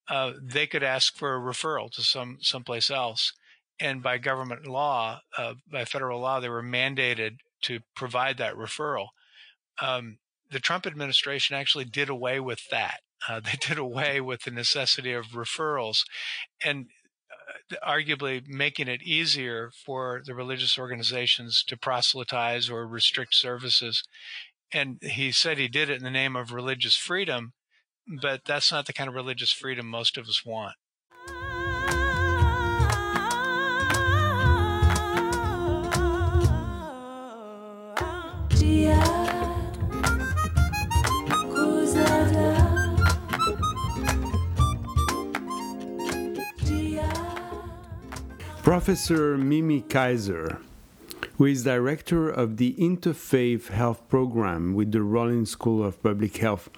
uh, 0.09 0.33
they 0.43 0.67
could 0.67 0.83
ask 0.83 1.17
for 1.17 1.35
a 1.35 1.41
referral 1.41 1.91
to 1.91 2.03
some 2.03 2.39
someplace 2.41 2.91
else. 2.91 3.33
And 3.81 4.03
by 4.03 4.19
government 4.19 4.67
law, 4.67 5.21
uh, 5.37 5.55
by 5.71 5.85
federal 5.85 6.21
law, 6.21 6.41
they 6.41 6.49
were 6.49 6.63
mandated 6.63 7.37
to 7.63 7.81
provide 7.97 8.39
that 8.39 8.55
referral. 8.55 9.09
Um, 9.81 10.19
the 10.51 10.61
Trump 10.61 10.87
administration 10.87 11.57
actually 11.57 11.87
did 11.87 12.09
away 12.09 12.41
with 12.41 12.69
that. 12.71 13.01
Uh, 13.29 13.39
they 13.39 13.53
did 13.53 13.79
away 13.79 14.21
with 14.21 14.43
the 14.43 14.51
necessity 14.51 15.13
of 15.13 15.27
referrals. 15.27 15.99
And 16.65 16.87
arguably 17.87 18.47
making 18.47 18.89
it 18.89 19.03
easier 19.03 19.71
for 19.85 20.23
the 20.25 20.35
religious 20.35 20.79
organizations 20.79 21.65
to 21.67 21.77
proselytize 21.77 22.71
or 22.71 22.87
restrict 22.87 23.35
services. 23.35 24.03
And 24.73 24.99
he 25.03 25.33
said 25.33 25.59
he 25.59 25.69
did 25.69 25.91
it 25.91 25.99
in 25.99 26.05
the 26.05 26.11
name 26.11 26.37
of 26.37 26.53
religious 26.53 26.97
freedom, 26.97 27.53
but 28.21 28.43
that's 28.45 28.73
not 28.73 28.87
the 28.87 28.93
kind 28.93 29.09
of 29.09 29.15
religious 29.15 29.53
freedom 29.53 29.87
most 29.87 30.17
of 30.17 30.27
us 30.27 30.45
want. 30.45 30.75
Professor 48.63 49.37
Mimi 49.37 49.83
Kiser, 49.83 50.59
who 51.37 51.47
is 51.47 51.65
director 51.65 52.31
of 52.31 52.59
the 52.59 52.75
Interfaith 52.79 53.67
Health 53.67 54.09
Program 54.09 54.73
with 54.73 54.93
the 54.93 55.03
Rollins 55.03 55.51
School 55.51 55.85
of 55.85 56.01
Public 56.01 56.37
Health, 56.37 56.71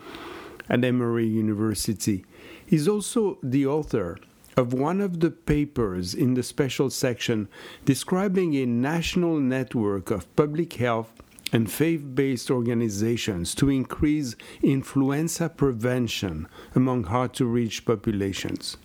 at 0.70 0.82
Emory 0.82 1.26
University. 1.26 2.24
is 2.68 2.88
also 2.88 3.36
the 3.42 3.66
author 3.66 4.16
of 4.56 4.72
one 4.72 5.02
of 5.02 5.20
the 5.20 5.30
papers 5.30 6.14
in 6.14 6.32
the 6.32 6.42
special 6.42 6.88
section 6.88 7.48
describing 7.84 8.54
a 8.54 8.64
national 8.64 9.38
network 9.38 10.10
of 10.10 10.34
public 10.36 10.72
health 10.72 11.12
and 11.52 11.70
faith 11.70 12.02
based 12.14 12.50
organizations 12.50 13.54
to 13.56 13.68
increase 13.68 14.36
influenza 14.62 15.50
prevention 15.50 16.48
among 16.74 17.04
hard 17.04 17.34
to 17.34 17.44
reach 17.44 17.84
populations. 17.84 18.78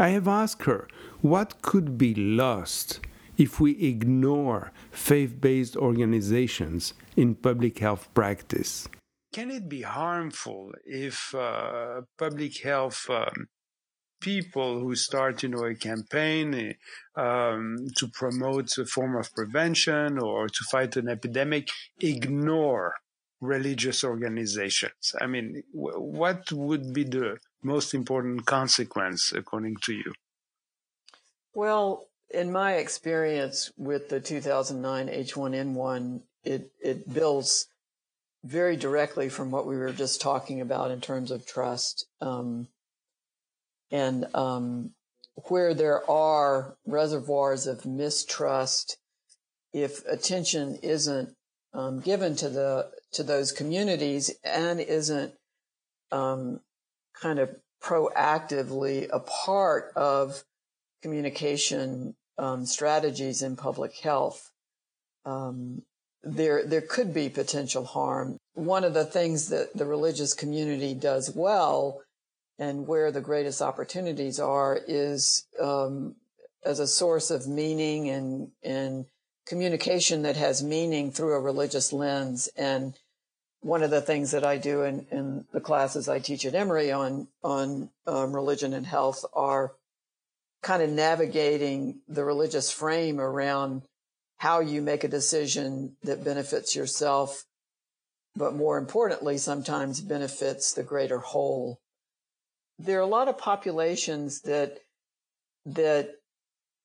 I 0.00 0.10
have 0.10 0.28
asked 0.28 0.64
her 0.64 0.86
what 1.20 1.60
could 1.60 1.98
be 1.98 2.14
lost 2.14 3.00
if 3.36 3.58
we 3.58 3.72
ignore 3.84 4.72
faith 4.90 5.40
based 5.40 5.76
organizations 5.76 6.94
in 7.16 7.34
public 7.34 7.78
health 7.78 8.12
practice. 8.14 8.88
Can 9.32 9.50
it 9.50 9.68
be 9.68 9.82
harmful 9.82 10.72
if 10.84 11.34
uh, 11.34 12.02
public 12.16 12.62
health 12.62 13.06
um, 13.10 13.48
people 14.20 14.80
who 14.80 14.94
start, 14.94 15.42
you 15.42 15.48
know, 15.48 15.64
a 15.64 15.74
campaign 15.74 16.74
um, 17.16 17.76
to 17.96 18.08
promote 18.08 18.78
a 18.78 18.86
form 18.86 19.16
of 19.16 19.32
prevention 19.34 20.18
or 20.18 20.48
to 20.48 20.64
fight 20.70 20.96
an 20.96 21.08
epidemic 21.08 21.68
ignore 22.00 22.94
religious 23.40 24.02
organizations? 24.02 25.12
I 25.20 25.26
mean, 25.26 25.62
w- 25.74 26.00
what 26.00 26.50
would 26.52 26.92
be 26.92 27.04
the 27.04 27.38
most 27.62 27.94
important 27.94 28.46
consequence, 28.46 29.32
according 29.32 29.76
to 29.84 29.92
you? 29.92 30.12
Well, 31.54 32.06
in 32.30 32.52
my 32.52 32.74
experience 32.74 33.72
with 33.76 34.08
the 34.08 34.20
2009 34.20 35.08
H1N1, 35.08 36.22
it, 36.44 36.70
it 36.82 37.12
builds 37.12 37.68
very 38.44 38.76
directly 38.76 39.28
from 39.28 39.50
what 39.50 39.66
we 39.66 39.76
were 39.76 39.92
just 39.92 40.20
talking 40.20 40.60
about 40.60 40.90
in 40.90 41.00
terms 41.00 41.30
of 41.30 41.46
trust. 41.46 42.06
Um, 42.20 42.68
and 43.90 44.26
um, 44.34 44.90
where 45.48 45.74
there 45.74 46.08
are 46.10 46.76
reservoirs 46.86 47.66
of 47.66 47.86
mistrust, 47.86 48.98
if 49.72 50.04
attention 50.06 50.78
isn't 50.82 51.34
um, 51.74 52.00
given 52.00 52.34
to 52.36 52.48
the 52.48 52.90
to 53.12 53.22
those 53.22 53.52
communities 53.52 54.34
and 54.44 54.80
isn't 54.80 55.32
um, 56.10 56.60
kind 57.20 57.38
of 57.38 57.54
proactively 57.82 59.08
a 59.12 59.20
part 59.20 59.92
of 59.96 60.44
communication 61.02 62.14
um, 62.38 62.66
strategies 62.66 63.42
in 63.42 63.56
public 63.56 63.96
health, 63.98 64.50
um, 65.24 65.82
there 66.22 66.64
there 66.66 66.80
could 66.80 67.14
be 67.14 67.28
potential 67.28 67.84
harm. 67.84 68.38
One 68.54 68.84
of 68.84 68.94
the 68.94 69.04
things 69.04 69.48
that 69.48 69.76
the 69.76 69.86
religious 69.86 70.34
community 70.34 70.94
does 70.94 71.32
well 71.34 72.00
and 72.58 72.86
where 72.86 73.12
the 73.12 73.20
greatest 73.20 73.62
opportunities 73.62 74.40
are 74.40 74.78
is 74.88 75.46
um, 75.60 76.16
as 76.64 76.80
a 76.80 76.86
source 76.86 77.30
of 77.30 77.46
meaning 77.46 78.08
and 78.08 78.50
and 78.62 79.06
communication 79.46 80.22
that 80.22 80.36
has 80.36 80.62
meaning 80.62 81.10
through 81.10 81.34
a 81.34 81.40
religious 81.40 81.92
lens. 81.92 82.48
And 82.56 82.94
one 83.60 83.82
of 83.82 83.90
the 83.90 84.00
things 84.00 84.30
that 84.30 84.44
I 84.44 84.56
do 84.58 84.82
in, 84.82 85.06
in 85.10 85.44
the 85.52 85.60
classes 85.60 86.08
I 86.08 86.20
teach 86.20 86.44
at 86.44 86.54
Emory 86.54 86.92
on 86.92 87.28
on 87.42 87.90
um, 88.06 88.34
religion 88.34 88.72
and 88.72 88.86
health 88.86 89.24
are 89.32 89.72
kind 90.62 90.82
of 90.82 90.90
navigating 90.90 92.00
the 92.08 92.24
religious 92.24 92.70
frame 92.70 93.20
around 93.20 93.82
how 94.38 94.60
you 94.60 94.80
make 94.80 95.04
a 95.04 95.08
decision 95.08 95.96
that 96.02 96.24
benefits 96.24 96.74
yourself, 96.76 97.44
but 98.36 98.54
more 98.54 98.78
importantly, 98.78 99.38
sometimes 99.38 100.00
benefits 100.00 100.72
the 100.72 100.82
greater 100.82 101.18
whole. 101.18 101.80
There 102.78 102.98
are 102.98 103.02
a 103.02 103.06
lot 103.06 103.28
of 103.28 103.38
populations 103.38 104.42
that 104.42 104.78
that 105.66 106.10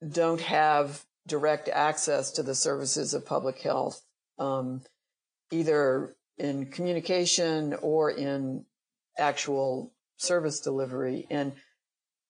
don't 0.07 0.41
have 0.41 1.05
direct 1.27 1.69
access 1.69 2.31
to 2.31 2.43
the 2.43 2.55
services 2.55 3.13
of 3.13 3.25
public 3.25 3.61
health, 3.61 4.01
um, 4.39 4.81
either 5.51 6.15
in 6.37 6.67
communication 6.67 7.75
or 7.81 8.11
in 8.11 8.65
actual 9.17 9.91
service 10.17 10.59
delivery. 10.59 11.27
And 11.29 11.53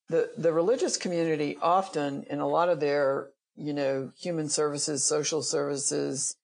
the 0.09 0.31
the 0.37 0.53
religious 0.53 0.97
community 0.97 1.57
often, 1.61 2.23
in 2.29 2.39
a 2.39 2.47
lot 2.47 2.69
of 2.69 2.79
their 2.79 3.29
you 3.55 3.73
know 3.73 4.11
human 4.17 4.49
services, 4.49 5.03
social 5.03 5.41
services, 5.41 6.35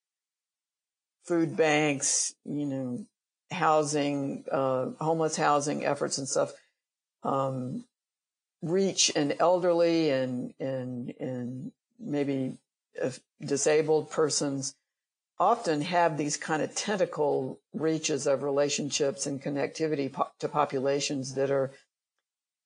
food 1.26 1.58
banks, 1.58 2.34
you 2.45 2.65
know, 2.65 3.06
housing, 3.52 4.45
uh, 4.52 4.91
homeless 5.00 5.36
housing 5.36 5.86
efforts 5.86 6.17
and 6.17 6.28
stuff 6.28 6.54
um, 7.24 7.86
reach 8.62 9.12
an 9.15 9.34
elderly 9.39 10.10
and 10.10 10.54
and 10.60 11.13
and 11.19 11.72
maybe 12.00 12.58
disabled 13.41 14.10
persons 14.10 14.76
often 15.39 15.82
have 15.82 16.17
these 16.17 16.38
kind 16.38 16.62
of 16.62 16.75
tentacle 16.75 17.60
reaches 17.73 18.28
of 18.28 18.43
relationships 18.43 19.25
and 19.25 19.41
connectivity 19.41 20.12
po- 20.12 20.30
to 20.39 20.49
populations 20.49 21.36
that 21.36 21.49
are 21.49 21.71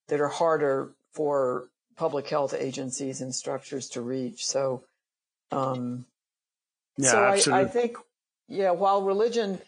that 0.07 0.19
are 0.19 0.29
harder 0.29 0.93
for 1.13 1.69
public 1.95 2.27
health 2.27 2.53
agencies 2.57 3.21
and 3.21 3.33
structures 3.33 3.88
to 3.89 4.01
reach. 4.01 4.45
So, 4.45 4.83
um, 5.51 6.05
yeah, 6.97 7.36
so 7.36 7.53
I, 7.53 7.62
I 7.62 7.65
think, 7.65 7.97
yeah, 8.47 8.71
while 8.71 9.03
religion 9.03 9.59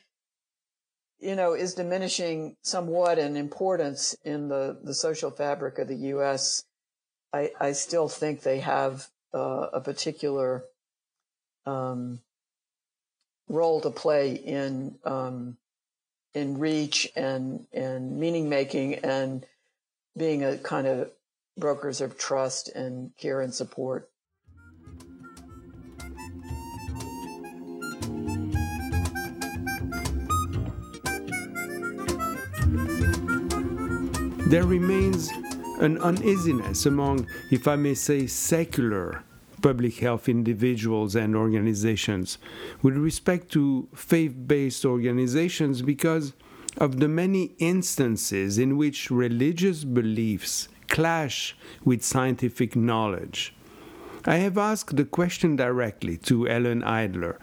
you 1.20 1.36
know, 1.36 1.54
is 1.54 1.74
diminishing 1.74 2.56
somewhat 2.62 3.18
in 3.18 3.36
importance 3.36 4.16
in 4.24 4.48
the, 4.48 4.78
the 4.84 4.94
social 4.94 5.32
fabric 5.32 5.80
of 5.80 5.88
the 5.88 5.96
U.S., 5.96 6.64
I, 7.34 7.52
I 7.60 7.72
still 7.72 8.08
think 8.08 8.42
they 8.42 8.60
have 8.60 9.08
uh, 9.34 9.68
a 9.74 9.82
particular 9.82 10.64
um, 11.66 12.20
role 13.48 13.82
to 13.82 13.90
play 13.90 14.34
in 14.34 14.98
um, 15.04 15.58
in 16.34 16.58
reach 16.58 17.12
and 17.16 17.66
and 17.74 18.18
meaning 18.18 18.50
making 18.50 18.96
and 18.96 19.46
being 20.18 20.44
a 20.44 20.58
kind 20.58 20.88
of 20.88 21.12
brokers 21.58 22.02
of 22.02 22.18
trust 22.18 22.70
and 22.70 23.16
care 23.18 23.42
and 23.42 23.54
support. 23.54 24.10
there 34.56 34.64
remains 34.64 35.32
an 35.82 35.98
uneasiness 35.98 36.86
among, 36.86 37.28
if 37.52 37.68
I 37.68 37.76
may 37.76 37.94
say, 37.94 38.28
secular 38.28 39.24
public 39.66 39.98
health 39.98 40.30
individuals 40.30 41.16
and 41.16 41.36
organizations 41.36 42.38
with 42.84 42.96
respect 42.96 43.52
to 43.52 43.88
faith 43.96 44.36
based 44.46 44.86
organizations 44.86 45.82
because 45.82 46.34
of 46.78 47.00
the 47.00 47.08
many 47.08 47.46
instances 47.58 48.60
in 48.60 48.78
which 48.78 49.10
religious 49.10 49.84
beliefs 49.84 50.68
clash 50.88 51.58
with 51.84 52.04
scientific 52.04 52.76
knowledge. 52.76 53.56
I 54.24 54.36
have 54.36 54.56
asked 54.56 54.98
the 54.98 55.04
question 55.20 55.56
directly 55.56 56.18
to 56.30 56.48
Ellen 56.48 56.84
Idler, 56.84 57.40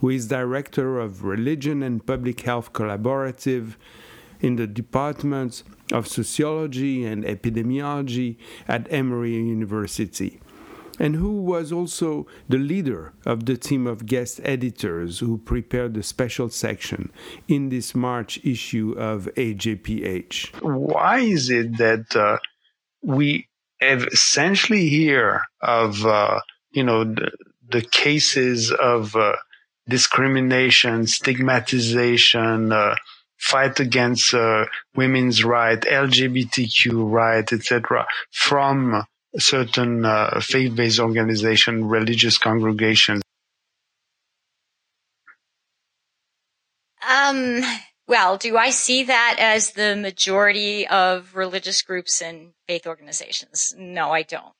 who 0.00 0.08
is 0.08 0.28
Director 0.28 0.98
of 0.98 1.24
Religion 1.24 1.82
and 1.82 2.06
Public 2.06 2.40
Health 2.40 2.72
Collaborative 2.72 3.74
in 4.40 4.56
the 4.56 4.66
Department 4.66 5.62
of 5.92 6.08
Sociology 6.08 7.04
and 7.04 7.22
Epidemiology 7.22 8.38
at 8.66 8.90
Emory 8.90 9.34
University, 9.34 10.40
and 10.98 11.16
who 11.16 11.42
was 11.42 11.72
also 11.72 12.26
the 12.48 12.58
leader 12.58 13.12
of 13.24 13.46
the 13.46 13.56
team 13.56 13.86
of 13.86 14.06
guest 14.06 14.40
editors 14.44 15.18
who 15.18 15.38
prepared 15.38 15.94
the 15.94 16.02
special 16.02 16.48
section 16.48 17.10
in 17.48 17.68
this 17.68 17.94
March 17.94 18.38
issue 18.44 18.94
of 18.98 19.28
AJPH. 19.36 20.62
Why 20.62 21.18
is 21.18 21.50
it 21.50 21.78
that 21.78 22.14
uh, 22.16 22.38
we 23.02 23.48
have 23.80 24.04
essentially 24.04 24.88
hear 24.88 25.42
of, 25.60 26.04
uh, 26.04 26.40
you 26.70 26.82
know, 26.82 27.04
the, 27.04 27.30
the 27.68 27.82
cases 27.82 28.72
of 28.72 29.14
uh, 29.16 29.36
discrimination, 29.88 31.06
stigmatization, 31.06 32.72
uh, 32.72 32.96
fight 33.38 33.80
against 33.80 34.34
uh, 34.34 34.64
women's 34.94 35.44
rights, 35.44 35.86
LGBTQ 35.86 37.10
rights, 37.10 37.52
etc., 37.52 38.06
from 38.32 39.04
certain 39.38 40.04
uh, 40.04 40.40
faith-based 40.40 41.00
organization, 41.00 41.88
religious 41.88 42.38
congregations? 42.38 43.22
Um, 47.08 47.62
well, 48.08 48.36
do 48.36 48.56
I 48.56 48.70
see 48.70 49.04
that 49.04 49.36
as 49.38 49.72
the 49.72 49.96
majority 49.96 50.86
of 50.88 51.36
religious 51.36 51.82
groups 51.82 52.20
and 52.20 52.52
faith 52.66 52.86
organizations? 52.86 53.74
No, 53.76 54.10
I 54.12 54.22
don't. 54.22 54.54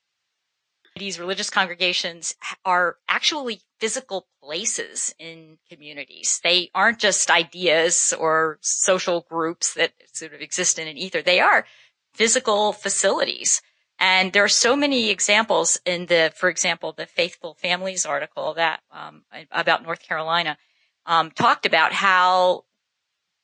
these 0.97 1.19
religious 1.19 1.49
congregations 1.49 2.35
are 2.65 2.97
actually 3.07 3.61
physical 3.79 4.27
places 4.41 5.13
in 5.19 5.59
communities. 5.69 6.39
They 6.43 6.71
aren't 6.73 6.99
just 6.99 7.29
ideas 7.29 8.13
or 8.17 8.57
social 8.61 9.21
groups 9.29 9.73
that 9.75 9.93
sort 10.13 10.33
of 10.33 10.41
exist 10.41 10.79
in 10.79 10.87
an 10.87 10.97
ether. 10.97 11.21
They 11.21 11.39
are 11.39 11.65
physical 12.13 12.73
facilities. 12.73 13.61
And 13.99 14.31
there 14.31 14.43
are 14.43 14.49
so 14.49 14.75
many 14.75 15.09
examples 15.09 15.79
in 15.85 16.05
the, 16.05 16.31
for 16.35 16.49
example, 16.49 16.91
the 16.91 17.07
Faithful 17.07 17.55
Families 17.55 18.05
article 18.05 18.53
that 18.53 18.81
um, 18.91 19.23
about 19.51 19.83
North 19.83 20.03
Carolina 20.03 20.57
um, 21.05 21.31
talked 21.31 21.65
about 21.65 21.93
how 21.93 22.65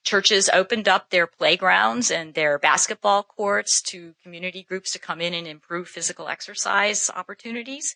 churches 0.03 0.49
opened 0.53 0.87
up 0.87 1.09
their 1.09 1.25
playgrounds 1.25 2.11
and 2.11 2.33
their 2.33 2.59
basketball 2.59 3.23
courts 3.23 3.81
to 3.81 4.13
community 4.21 4.61
groups 4.61 4.91
to 4.91 4.99
come 4.99 5.21
in 5.21 5.33
and 5.33 5.47
improve 5.47 5.87
physical 5.87 6.27
exercise 6.27 7.09
opportunities. 7.15 7.95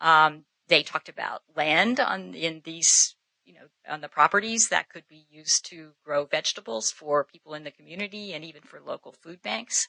Um, 0.00 0.44
they 0.68 0.82
talked 0.82 1.08
about 1.08 1.42
land 1.56 2.00
on 2.00 2.34
in 2.34 2.62
these, 2.64 3.14
you 3.44 3.54
know, 3.54 3.66
on 3.88 4.00
the 4.00 4.08
properties 4.08 4.68
that 4.68 4.88
could 4.88 5.06
be 5.08 5.26
used 5.30 5.64
to 5.66 5.92
grow 6.04 6.24
vegetables 6.24 6.90
for 6.90 7.24
people 7.24 7.54
in 7.54 7.64
the 7.64 7.70
community 7.70 8.32
and 8.32 8.44
even 8.44 8.62
for 8.62 8.80
local 8.80 9.12
food 9.12 9.40
banks. 9.40 9.88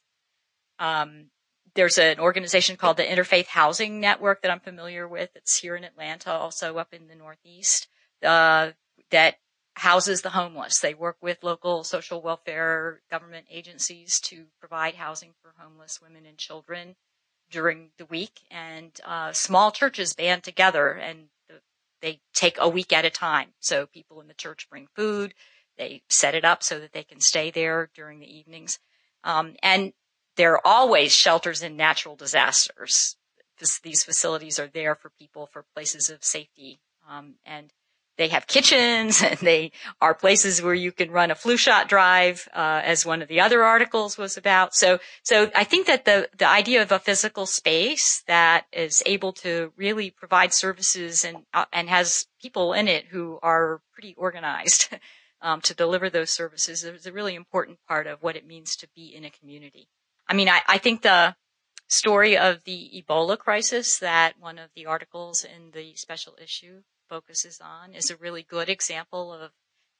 Um, 0.77 1.31
there's 1.73 1.97
an 1.97 2.19
organization 2.19 2.77
called 2.77 2.97
the 2.97 3.03
Interfaith 3.03 3.47
Housing 3.47 3.99
Network 3.99 4.41
that 4.41 4.51
I'm 4.51 4.59
familiar 4.59 5.07
with. 5.07 5.29
It's 5.35 5.59
here 5.59 5.75
in 5.75 5.83
Atlanta, 5.83 6.31
also 6.31 6.77
up 6.77 6.93
in 6.93 7.07
the 7.07 7.15
Northeast, 7.15 7.87
uh, 8.23 8.71
that 9.11 9.35
houses 9.75 10.21
the 10.21 10.29
homeless. 10.29 10.79
They 10.79 10.93
work 10.93 11.17
with 11.21 11.43
local 11.43 11.83
social 11.83 12.21
welfare 12.21 13.01
government 13.11 13.47
agencies 13.51 14.19
to 14.21 14.45
provide 14.59 14.95
housing 14.95 15.33
for 15.41 15.53
homeless 15.57 15.99
women 16.01 16.25
and 16.25 16.37
children 16.37 16.95
during 17.51 17.89
the 17.97 18.05
week. 18.05 18.41
And 18.49 18.91
uh, 19.03 19.33
small 19.33 19.71
churches 19.71 20.13
band 20.13 20.43
together 20.43 20.91
and 20.91 21.27
they 22.01 22.21
take 22.33 22.57
a 22.59 22.69
week 22.69 22.93
at 22.93 23.05
a 23.05 23.09
time. 23.09 23.49
So 23.59 23.87
people 23.87 24.21
in 24.21 24.27
the 24.27 24.33
church 24.33 24.69
bring 24.69 24.87
food. 24.95 25.33
They 25.77 26.03
set 26.07 26.35
it 26.35 26.45
up 26.45 26.63
so 26.63 26.79
that 26.79 26.93
they 26.93 27.03
can 27.03 27.19
stay 27.19 27.51
there 27.51 27.89
during 27.95 28.19
the 28.19 28.37
evenings. 28.37 28.79
Um, 29.23 29.55
and 29.61 29.91
there 30.35 30.53
are 30.53 30.61
always 30.65 31.11
shelters 31.11 31.61
in 31.61 31.75
natural 31.75 32.15
disasters. 32.15 33.15
These 33.83 34.03
facilities 34.03 34.59
are 34.59 34.67
there 34.67 34.95
for 34.95 35.11
people 35.17 35.47
for 35.47 35.65
places 35.73 36.09
of 36.09 36.23
safety. 36.23 36.81
Um, 37.09 37.35
and 37.45 37.71
they 38.17 38.29
have 38.29 38.47
kitchens 38.47 39.21
and 39.23 39.37
they 39.39 39.71
are 40.01 40.13
places 40.13 40.61
where 40.61 40.73
you 40.73 40.91
can 40.91 41.11
run 41.11 41.31
a 41.31 41.35
flu 41.35 41.57
shot 41.57 41.87
drive, 41.87 42.47
uh, 42.53 42.81
as 42.83 43.05
one 43.05 43.21
of 43.21 43.27
the 43.27 43.41
other 43.41 43.63
articles 43.63 44.17
was 44.17 44.37
about. 44.37 44.75
So, 44.75 44.99
so 45.23 45.51
I 45.55 45.63
think 45.63 45.87
that 45.87 46.05
the, 46.05 46.29
the 46.37 46.47
idea 46.47 46.81
of 46.81 46.91
a 46.91 46.99
physical 46.99 47.45
space 47.45 48.23
that 48.27 48.65
is 48.71 49.03
able 49.05 49.33
to 49.33 49.71
really 49.77 50.11
provide 50.11 50.53
services 50.53 51.23
and, 51.23 51.45
uh, 51.53 51.65
and 51.71 51.89
has 51.89 52.27
people 52.41 52.73
in 52.73 52.87
it 52.87 53.05
who 53.07 53.39
are 53.41 53.81
pretty 53.93 54.15
organized, 54.17 54.89
um, 55.41 55.61
to 55.61 55.73
deliver 55.73 56.09
those 56.09 56.31
services 56.31 56.83
is 56.83 57.05
a 57.05 57.11
really 57.11 57.35
important 57.35 57.77
part 57.87 58.07
of 58.07 58.23
what 58.23 58.35
it 58.35 58.47
means 58.47 58.75
to 58.77 58.87
be 58.95 59.13
in 59.15 59.23
a 59.23 59.29
community. 59.29 59.89
I 60.27 60.33
mean, 60.33 60.49
I, 60.49 60.61
I 60.67 60.77
think 60.77 61.01
the, 61.01 61.35
story 61.87 62.37
of 62.37 62.63
the 62.63 63.03
Ebola 63.07 63.37
crisis 63.37 63.99
that 63.99 64.39
one 64.39 64.57
of 64.57 64.69
the 64.75 64.85
articles 64.85 65.43
in 65.43 65.71
the 65.71 65.95
special 65.95 66.35
issue 66.41 66.81
focuses 67.09 67.61
on 67.61 67.93
is 67.93 68.09
a 68.09 68.17
really 68.17 68.43
good 68.43 68.69
example 68.69 69.31
of 69.33 69.51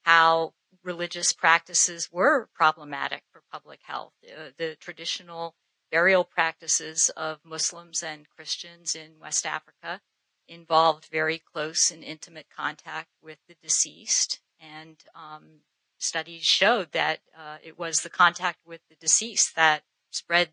how 0.02 0.52
religious 0.82 1.32
practices 1.32 2.08
were 2.12 2.48
problematic 2.54 3.22
for 3.32 3.42
public 3.52 3.80
health. 3.84 4.12
Uh, 4.24 4.50
the 4.58 4.76
traditional 4.80 5.54
burial 5.90 6.24
practices 6.24 7.08
of 7.16 7.38
Muslims 7.44 8.02
and 8.02 8.28
Christians 8.28 8.94
in 8.94 9.20
West 9.20 9.46
Africa 9.46 10.00
involved 10.48 11.08
very 11.10 11.38
close 11.52 11.90
and 11.90 12.02
intimate 12.02 12.46
contact 12.54 13.08
with 13.22 13.38
the 13.48 13.56
deceased. 13.62 14.40
And 14.60 14.96
um, 15.14 15.60
studies 15.98 16.42
showed 16.42 16.92
that 16.92 17.20
uh, 17.36 17.58
it 17.62 17.78
was 17.78 18.00
the 18.00 18.10
contact 18.10 18.58
with 18.66 18.80
the 18.88 18.96
deceased 18.96 19.54
that 19.56 19.82
spread 20.16 20.50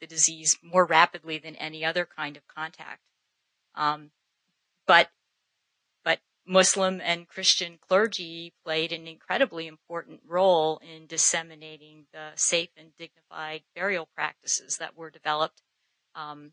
the 0.00 0.06
disease 0.06 0.58
more 0.62 0.84
rapidly 0.84 1.38
than 1.38 1.56
any 1.56 1.84
other 1.84 2.06
kind 2.06 2.36
of 2.36 2.46
contact. 2.46 3.00
Um, 3.74 4.10
but 4.86 5.10
Muslim 6.46 7.00
and 7.02 7.28
Christian 7.28 7.78
clergy 7.88 8.54
played 8.64 8.92
an 8.92 9.08
incredibly 9.08 9.66
important 9.66 10.20
role 10.26 10.78
in 10.78 11.06
disseminating 11.06 12.06
the 12.12 12.30
safe 12.36 12.70
and 12.76 12.96
dignified 12.96 13.62
burial 13.74 14.08
practices 14.14 14.76
that 14.76 14.96
were 14.96 15.10
developed 15.10 15.60
um, 16.14 16.52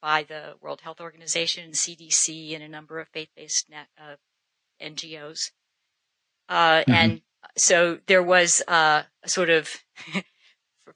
by 0.00 0.22
the 0.22 0.54
World 0.60 0.80
Health 0.80 1.00
Organization, 1.00 1.72
CDC, 1.72 2.54
and 2.54 2.62
a 2.62 2.68
number 2.68 2.98
of 2.98 3.08
faith-based 3.08 3.68
net, 3.68 3.88
uh, 3.98 4.16
NGOs. 4.82 5.50
Uh, 6.48 6.80
mm-hmm. 6.80 6.92
And 6.92 7.22
so 7.56 7.98
there 8.06 8.22
was 8.22 8.62
uh, 8.66 9.02
a 9.22 9.28
sort 9.28 9.50
of 9.50 9.70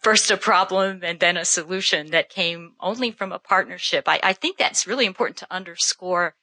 first 0.00 0.30
a 0.30 0.36
problem 0.36 1.00
and 1.02 1.20
then 1.20 1.36
a 1.36 1.44
solution 1.44 2.10
that 2.10 2.28
came 2.28 2.74
only 2.80 3.10
from 3.10 3.32
a 3.32 3.38
partnership. 3.38 4.04
I, 4.06 4.20
I 4.22 4.32
think 4.32 4.56
that's 4.56 4.86
really 4.86 5.06
important 5.06 5.38
to 5.38 5.46
underscore 5.50 6.34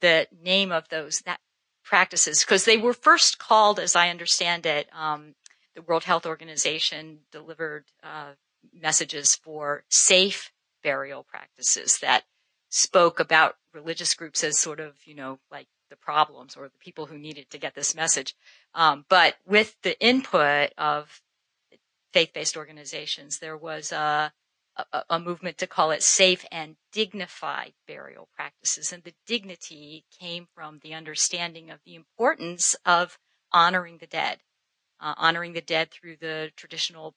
the 0.00 0.26
name 0.42 0.72
of 0.72 0.88
those 0.88 1.20
that 1.20 1.40
practices 1.84 2.44
because 2.44 2.64
they 2.64 2.76
were 2.76 2.94
first 2.94 3.38
called, 3.38 3.80
as 3.80 3.96
I 3.96 4.10
understand 4.10 4.64
it, 4.64 4.88
um, 4.96 5.34
the 5.74 5.82
World 5.82 6.04
Health 6.04 6.26
Organization 6.26 7.20
delivered 7.32 7.84
uh, 8.02 8.32
messages 8.72 9.34
for 9.34 9.84
safe 9.88 10.52
burial 10.82 11.24
practices 11.24 11.98
that 12.00 12.24
spoke 12.68 13.18
about 13.20 13.56
religious 13.74 14.14
groups 14.14 14.44
as 14.44 14.58
sort 14.58 14.80
of, 14.80 14.94
you 15.04 15.14
know, 15.14 15.38
like 15.50 15.66
the 15.90 15.96
problems 15.96 16.56
or 16.56 16.68
the 16.68 16.78
people 16.78 17.06
who 17.06 17.18
needed 17.18 17.50
to 17.50 17.58
get 17.58 17.74
this 17.74 17.94
message. 17.94 18.34
Um, 18.74 19.04
but 19.08 19.36
with 19.46 19.76
the 19.82 20.00
input 20.00 20.72
of 20.78 21.20
faith-based 22.12 22.56
organizations, 22.56 23.38
there 23.38 23.56
was 23.56 23.92
a, 23.92 24.32
a, 24.76 25.02
a, 25.10 25.20
movement 25.20 25.58
to 25.58 25.66
call 25.66 25.90
it 25.90 26.02
safe 26.02 26.44
and 26.50 26.76
dignified 26.92 27.72
burial 27.86 28.28
practices. 28.34 28.92
And 28.92 29.02
the 29.02 29.14
dignity 29.26 30.04
came 30.18 30.48
from 30.54 30.80
the 30.82 30.94
understanding 30.94 31.70
of 31.70 31.80
the 31.84 31.94
importance 31.94 32.76
of 32.84 33.18
honoring 33.52 33.98
the 33.98 34.06
dead, 34.06 34.38
uh, 35.00 35.14
honoring 35.16 35.52
the 35.52 35.60
dead 35.60 35.90
through 35.90 36.16
the 36.20 36.50
traditional 36.56 37.14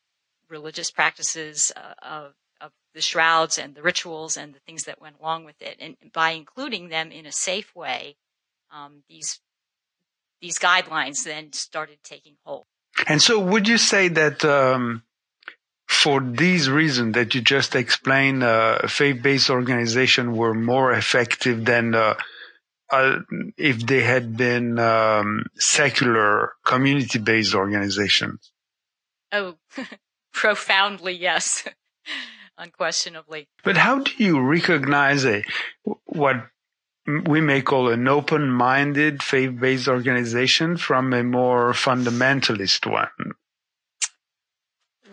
religious 0.49 0.91
practices 0.91 1.71
uh, 1.75 1.93
of, 2.01 2.33
of 2.61 2.71
the 2.93 3.01
shrouds 3.01 3.57
and 3.57 3.75
the 3.75 3.81
rituals 3.81 4.37
and 4.37 4.53
the 4.53 4.59
things 4.59 4.83
that 4.83 5.01
went 5.01 5.19
along 5.19 5.45
with 5.45 5.61
it. 5.61 5.77
And 5.79 5.95
by 6.13 6.31
including 6.31 6.89
them 6.89 7.11
in 7.11 7.25
a 7.25 7.31
safe 7.31 7.75
way, 7.75 8.17
um, 8.71 9.03
these 9.07 9.39
these 10.41 10.59
guidelines 10.59 11.23
then 11.23 11.53
started 11.53 11.99
taking 12.03 12.35
hold. 12.43 12.65
And 13.07 13.21
so, 13.21 13.39
would 13.39 13.67
you 13.67 13.77
say 13.77 14.07
that 14.09 14.45
um, 14.45 15.03
for 15.87 16.21
these 16.21 16.69
reasons 16.69 17.15
that 17.15 17.35
you 17.35 17.41
just 17.41 17.75
explained, 17.75 18.43
uh, 18.43 18.87
faith-based 18.87 19.49
organizations 19.49 20.37
were 20.37 20.53
more 20.53 20.91
effective 20.91 21.65
than 21.65 21.95
uh, 21.95 22.15
uh, 22.93 23.19
if 23.57 23.79
they 23.79 24.03
had 24.03 24.37
been 24.37 24.77
um, 24.77 25.45
secular, 25.55 26.53
community-based 26.65 27.55
organizations. 27.55 28.51
Oh, 29.31 29.55
profoundly 30.33 31.13
yes, 31.13 31.67
unquestionably. 32.57 33.47
But 33.63 33.77
how 33.77 33.99
do 33.99 34.11
you 34.17 34.39
recognize 34.39 35.25
a 35.25 35.43
what 36.05 36.35
we 37.05 37.41
may 37.41 37.61
call 37.61 37.89
an 37.89 38.07
open-minded 38.07 39.21
faith-based 39.21 39.87
organization 39.87 40.77
from 40.77 41.13
a 41.13 41.23
more 41.23 41.73
fundamentalist 41.73 42.89
one? 42.89 43.33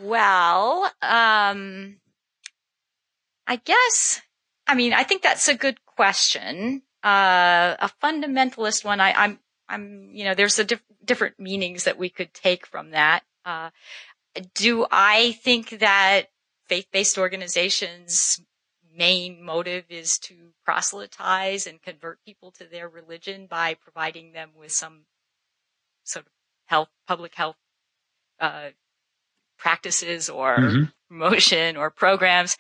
Well, 0.01 0.91
um, 1.03 1.97
I 3.47 3.57
guess, 3.57 4.23
I 4.67 4.75
mean, 4.75 4.93
I 4.93 5.03
think 5.03 5.23
that's 5.23 5.49
a 5.49 5.55
good 5.55 5.85
question. 5.85 6.83
Uh, 7.05 7.77
a 7.81 7.91
fundamentalist 8.03 8.85
one, 8.85 9.01
I, 9.01 9.13
I'm, 9.13 9.39
I'm, 9.69 10.11
you 10.13 10.25
know, 10.25 10.35
there's 10.35 10.59
a 10.59 10.65
diff- 10.65 10.83
different 11.05 11.39
meanings 11.41 11.85
that 11.85 11.99
we 11.99 12.09
could 12.09 12.33
take 12.33 12.67
from 12.67 12.93
that. 12.93 13.23
Uh, 13.45 13.71
do 14.55 14.87
I 14.91 15.33
think 15.43 15.81
that 15.81 16.29
faith-based 16.69 17.19
organizations 17.19 18.41
main 18.95 19.43
motive 19.43 19.85
is 19.89 20.19
to 20.19 20.53
proselytize 20.65 21.67
and 21.67 21.83
convert 21.83 22.25
people 22.25 22.51
to 22.53 22.65
their 22.65 22.89
religion 22.89 23.47
by 23.47 23.75
providing 23.75 24.33
them 24.33 24.51
with 24.57 24.73
some 24.73 25.07
sort 26.05 26.27
of 26.27 26.33
health, 26.67 26.89
public 27.07 27.35
health, 27.35 27.57
uh, 28.41 28.71
practices 29.59 30.29
or 30.29 30.57
mm-hmm. 30.57 30.85
promotion 31.09 31.77
or 31.77 31.91
programs. 31.91 32.57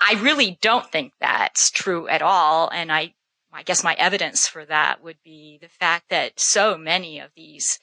I 0.00 0.18
really 0.20 0.58
don't 0.60 0.90
think 0.90 1.12
that's 1.20 1.70
true 1.70 2.08
at 2.08 2.22
all. 2.22 2.68
And 2.70 2.92
I, 2.92 3.14
I 3.52 3.62
guess 3.62 3.84
my 3.84 3.94
evidence 3.94 4.46
for 4.46 4.64
that 4.64 5.02
would 5.02 5.18
be 5.24 5.58
the 5.60 5.68
fact 5.68 6.10
that 6.10 6.38
so 6.38 6.76
many 6.76 7.18
of 7.18 7.30
these 7.34 7.78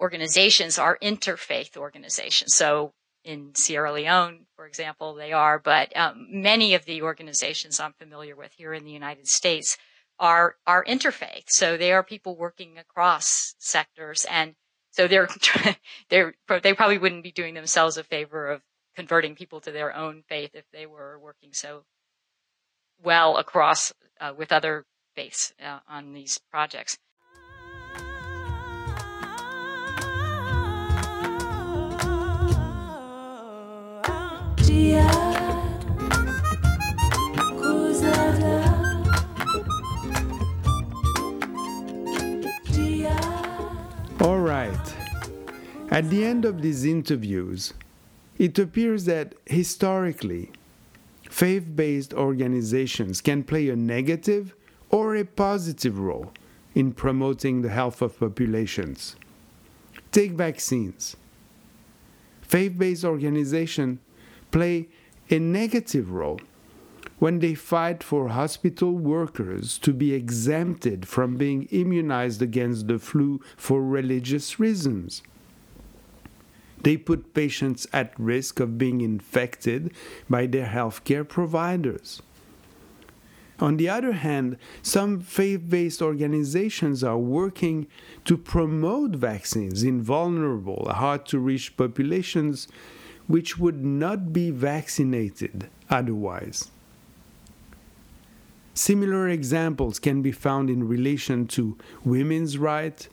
organizations 0.00 0.78
are 0.78 0.98
interfaith 1.00 1.76
organizations. 1.76 2.54
So 2.54 2.92
in 3.24 3.54
Sierra 3.54 3.92
Leone, 3.92 4.46
for 4.56 4.66
example, 4.66 5.14
they 5.14 5.32
are, 5.32 5.58
but 5.58 5.96
um, 5.96 6.28
many 6.30 6.74
of 6.74 6.84
the 6.84 7.02
organizations 7.02 7.80
I'm 7.80 7.94
familiar 7.94 8.36
with 8.36 8.52
here 8.56 8.74
in 8.74 8.84
the 8.84 8.92
United 8.92 9.26
States 9.26 9.76
are 10.18 10.56
are 10.66 10.84
interfaith. 10.84 11.44
So 11.48 11.76
they 11.76 11.92
are 11.92 12.02
people 12.02 12.36
working 12.36 12.78
across 12.78 13.54
sectors, 13.58 14.26
and 14.30 14.54
so 14.90 15.08
they're 15.08 15.28
they're 16.10 16.34
they 16.62 16.74
probably 16.74 16.98
wouldn't 16.98 17.24
be 17.24 17.32
doing 17.32 17.54
themselves 17.54 17.96
a 17.96 18.04
favor 18.04 18.50
of 18.50 18.62
converting 18.94 19.34
people 19.34 19.60
to 19.60 19.72
their 19.72 19.94
own 19.94 20.22
faith 20.28 20.50
if 20.54 20.64
they 20.72 20.86
were 20.86 21.18
working 21.18 21.52
so 21.52 21.84
well 23.02 23.36
across 23.36 23.92
uh, 24.20 24.32
with 24.36 24.52
other 24.52 24.84
faiths 25.16 25.52
uh, 25.64 25.80
on 25.88 26.12
these 26.12 26.38
projects. 26.50 26.98
All 44.20 44.38
right. 44.38 44.94
At 45.90 46.08
the 46.08 46.24
end 46.24 46.44
of 46.44 46.62
these 46.62 46.84
interviews, 46.84 47.74
it 48.38 48.58
appears 48.58 49.04
that 49.04 49.34
historically, 49.46 50.50
faith 51.28 51.76
based 51.76 52.14
organizations 52.14 53.20
can 53.20 53.42
play 53.42 53.68
a 53.68 53.76
negative 53.76 54.54
or 54.88 55.14
a 55.16 55.24
positive 55.24 55.98
role 55.98 56.32
in 56.74 56.92
promoting 56.92 57.62
the 57.62 57.68
health 57.68 58.00
of 58.00 58.18
populations. 58.18 59.16
Take 60.10 60.32
vaccines. 60.32 61.16
Faith 62.42 62.78
based 62.78 63.04
organizations 63.04 63.98
play 64.54 64.86
a 65.30 65.38
negative 65.40 66.12
role 66.12 66.40
when 67.18 67.40
they 67.40 67.56
fight 67.56 68.04
for 68.04 68.28
hospital 68.28 68.92
workers 68.92 69.78
to 69.78 69.92
be 69.92 70.14
exempted 70.14 71.08
from 71.08 71.36
being 71.36 71.64
immunized 71.72 72.40
against 72.40 72.86
the 72.86 73.00
flu 73.00 73.40
for 73.56 73.82
religious 73.82 74.60
reasons. 74.60 75.24
They 76.84 76.96
put 76.96 77.34
patients 77.34 77.88
at 77.92 78.14
risk 78.16 78.60
of 78.60 78.78
being 78.78 79.00
infected 79.00 79.92
by 80.30 80.46
their 80.46 80.66
healthcare 80.66 81.28
providers. 81.28 82.22
On 83.58 83.76
the 83.76 83.88
other 83.88 84.12
hand, 84.12 84.56
some 84.82 85.18
faith 85.18 85.68
based 85.68 86.00
organizations 86.00 87.02
are 87.02 87.18
working 87.18 87.88
to 88.24 88.36
promote 88.36 89.16
vaccines 89.16 89.82
in 89.82 90.00
vulnerable, 90.00 90.88
hard 90.92 91.26
to 91.26 91.40
reach 91.40 91.76
populations 91.76 92.68
which 93.26 93.58
would 93.58 93.84
not 93.84 94.32
be 94.32 94.50
vaccinated 94.50 95.68
otherwise. 95.88 96.70
Similar 98.74 99.28
examples 99.28 99.98
can 99.98 100.20
be 100.20 100.32
found 100.32 100.68
in 100.68 100.88
relation 100.88 101.46
to 101.48 101.78
women's 102.04 102.58
rights, 102.58 103.08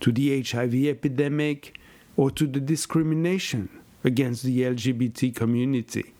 to 0.00 0.12
the 0.12 0.42
HIV 0.42 0.74
epidemic, 0.74 1.78
or 2.16 2.30
to 2.32 2.46
the 2.46 2.60
discrimination 2.60 3.68
against 4.02 4.42
the 4.42 4.62
LGBT 4.62 5.34
community. 5.34 6.12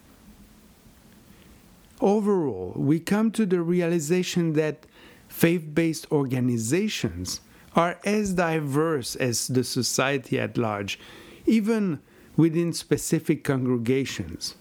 Overall, 2.01 2.75
we 2.77 3.01
come 3.01 3.31
to 3.33 3.47
the 3.47 3.61
realization 3.61 4.53
that 4.53 4.87
faith 5.29 5.75
based 5.75 6.11
organizations 6.13 7.41
are 7.75 7.99
as 8.05 8.35
diverse 8.35 9.17
as 9.17 9.49
the 9.49 9.65
society 9.65 10.39
at 10.39 10.57
large, 10.57 10.99
even 11.47 12.01
within 12.37 12.73
specific 12.73 13.45
congregations, 13.45 14.57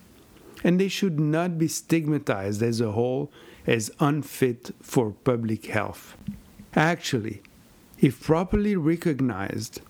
and 0.63 0.79
they 0.79 0.87
should 0.87 1.19
not 1.19 1.57
be 1.57 1.67
stigmatized 1.67 2.63
as 2.63 2.81
a 2.81 2.91
whole 2.91 3.31
as 3.67 3.91
unfit 3.99 4.71
for 4.81 5.11
public 5.11 5.65
health. 5.65 6.15
Actually, 6.75 7.41
if 7.99 8.21
properly 8.23 8.75
recognized, 8.75 9.81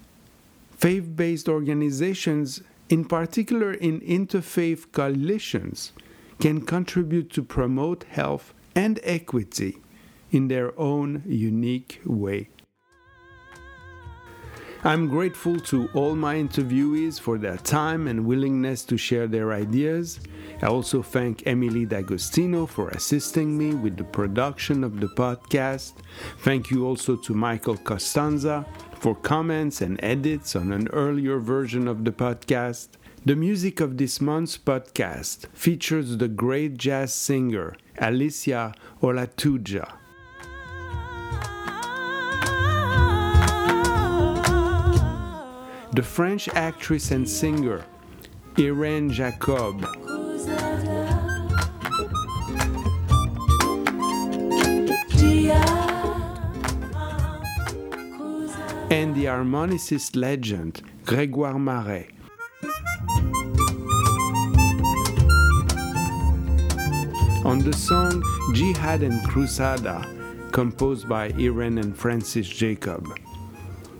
faith 0.77 1.15
based 1.15 1.49
organizations, 1.49 2.61
in 2.89 3.05
particular 3.05 3.73
in 3.73 3.99
interfaith 4.01 4.91
coalitions, 4.91 5.91
can 6.39 6.61
contribute 6.61 7.29
to 7.31 7.41
promote 7.41 8.03
health 8.03 8.53
and 8.75 8.99
equity 9.03 9.77
in 10.31 10.47
their 10.47 10.77
own 10.79 11.23
unique 11.25 12.01
way. 12.05 12.49
I'm 14.83 15.07
grateful 15.07 15.59
to 15.71 15.89
all 15.93 16.15
my 16.15 16.35
interviewees 16.35 17.19
for 17.19 17.37
their 17.37 17.57
time 17.57 18.07
and 18.07 18.25
willingness 18.25 18.83
to 18.85 18.97
share 18.97 19.27
their 19.27 19.51
ideas. 19.51 20.19
I 20.61 20.67
also 20.67 21.01
thank 21.01 21.47
Emily 21.47 21.85
D'Agostino 21.85 22.65
for 22.65 22.89
assisting 22.89 23.57
me 23.57 23.73
with 23.73 23.97
the 23.97 24.03
production 24.03 24.83
of 24.83 24.99
the 24.99 25.07
podcast. 25.07 25.93
Thank 26.39 26.69
you 26.69 26.85
also 26.85 27.15
to 27.15 27.33
Michael 27.33 27.77
Costanza 27.77 28.65
for 28.99 29.15
comments 29.15 29.81
and 29.81 29.99
edits 30.03 30.55
on 30.55 30.71
an 30.71 30.87
earlier 30.89 31.39
version 31.39 31.87
of 31.87 32.05
the 32.05 32.11
podcast. 32.11 32.89
The 33.25 33.35
music 33.35 33.79
of 33.79 33.97
this 33.97 34.21
month's 34.21 34.57
podcast 34.57 35.47
features 35.53 36.17
the 36.17 36.27
great 36.27 36.77
jazz 36.77 37.11
singer 37.11 37.75
Alicia 37.97 38.75
Olatuja. 39.01 40.04
The 45.95 46.03
French 46.03 46.49
actress 46.49 47.11
and 47.11 47.27
singer 47.27 47.85
Irene 48.59 49.09
Jacob. 49.09 49.81
And 58.91 59.15
the 59.15 59.27
harmonicist 59.27 60.17
legend 60.17 60.81
Grégoire 61.05 61.57
Maret. 61.57 62.11
On 67.45 67.59
the 67.59 67.71
song 67.71 68.21
Jihad 68.53 69.01
and 69.01 69.21
Crusada, 69.29 70.03
composed 70.51 71.07
by 71.07 71.31
Irene 71.39 71.77
and 71.77 71.95
Francis 71.95 72.49
Jacob. 72.49 73.17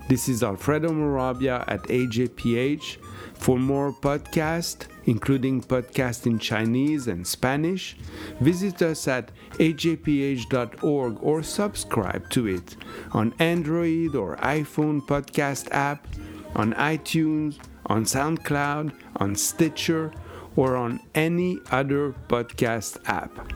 This 0.08 0.28
is 0.28 0.44
Alfredo 0.44 0.90
Morabia 0.90 1.64
at 1.66 1.82
AJPH. 1.82 2.98
For 3.34 3.58
more 3.58 3.92
podcasts, 3.92 4.86
including 5.04 5.60
podcasts 5.60 6.26
in 6.26 6.38
Chinese 6.38 7.08
and 7.08 7.26
Spanish, 7.26 7.96
visit 8.38 8.82
us 8.82 9.08
at 9.08 9.32
ajph.org 9.54 11.18
or 11.20 11.42
subscribe 11.42 12.30
to 12.30 12.46
it 12.46 12.76
on 13.10 13.34
Android 13.40 14.14
or 14.14 14.36
iPhone 14.36 15.00
podcast 15.02 15.68
app, 15.72 16.06
on 16.54 16.72
iTunes, 16.74 17.58
on 17.86 18.04
SoundCloud, 18.04 18.92
on 19.16 19.34
Stitcher, 19.34 20.12
or 20.54 20.76
on 20.76 21.00
any 21.16 21.58
other 21.72 22.14
podcast 22.28 22.98
app. 23.06 23.52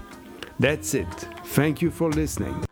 That's 0.58 0.94
it. 0.94 1.28
Thank 1.44 1.80
you 1.80 1.92
for 1.92 2.10
listening. 2.10 2.69